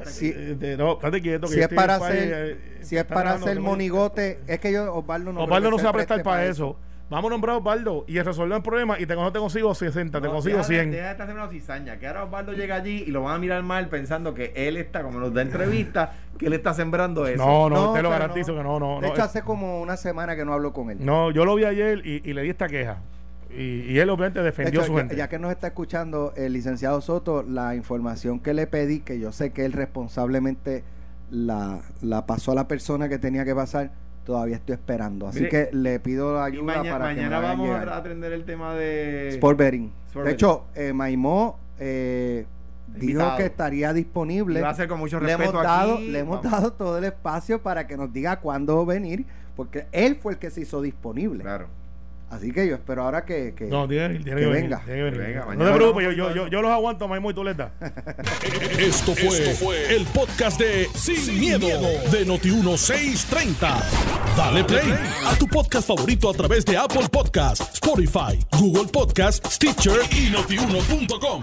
[0.06, 1.46] Si- no, estate quieto.
[1.46, 4.94] que si yo es para hacer eh, si es para hacer monigote es que yo
[4.94, 6.76] Osvaldo no Osvaldo no se va a prestar para eso.
[7.10, 10.20] Vamos a nombrar a Osvaldo y resolver el problema y te, no te consigo 60,
[10.20, 10.90] te consigo deja de- 100.
[10.90, 11.98] Deja de estar sembrando cizaña.
[11.98, 15.02] Que ahora Osvaldo llega allí y lo van a mirar mal pensando que él está,
[15.02, 17.42] como nos da entrevista, que él está sembrando eso.
[17.42, 18.96] No, no, te lo garantizo que no, no.
[18.96, 21.46] de no, hecho eh, hace como una semana que no hablo con él no, yo
[21.46, 22.98] lo vi ayer y, y le di esta queja.
[23.50, 25.16] Y, y él obviamente De defendió hecho, su ya, gente.
[25.16, 29.32] ya que nos está escuchando el licenciado Soto, la información que le pedí, que yo
[29.32, 30.84] sé que él responsablemente
[31.30, 33.90] la, la pasó a la persona que tenía que pasar,
[34.24, 35.28] todavía estoy esperando.
[35.28, 37.66] Así Mire, que le pido Y ayuda maña- para que me mañana la hagan vamos
[37.68, 37.88] llegar.
[37.88, 39.28] a atender el tema de.
[39.30, 39.92] Sport Betting.
[40.08, 42.44] Sport de hecho, eh, Maimó eh,
[42.96, 44.60] dijo que estaría disponible.
[44.60, 46.08] Va a ser con mucho le respeto hemos dado, aquí.
[46.08, 46.52] le hemos Vamos.
[46.52, 49.24] dado todo el espacio para que nos diga cuándo venir,
[49.56, 51.42] porque él fue el que se hizo disponible.
[51.44, 51.66] Claro.
[52.30, 54.82] Así que yo espero ahora que, que- No, tiene, tiene que que, venga.
[54.84, 54.92] que.
[54.92, 57.56] Venga, no te preocupes, yo, hablamos yo, yo, yo los aguanto, Maimo, y tú les
[57.56, 57.70] das.
[58.78, 61.66] Esto fue, el podcast de Sin, miedo,
[62.10, 63.82] de Noti1630.
[64.36, 64.92] Dale play
[65.26, 71.42] a tu podcast favorito a través de Apple Podcasts, Spotify, Google Podcasts, Stitcher y notiuno.com.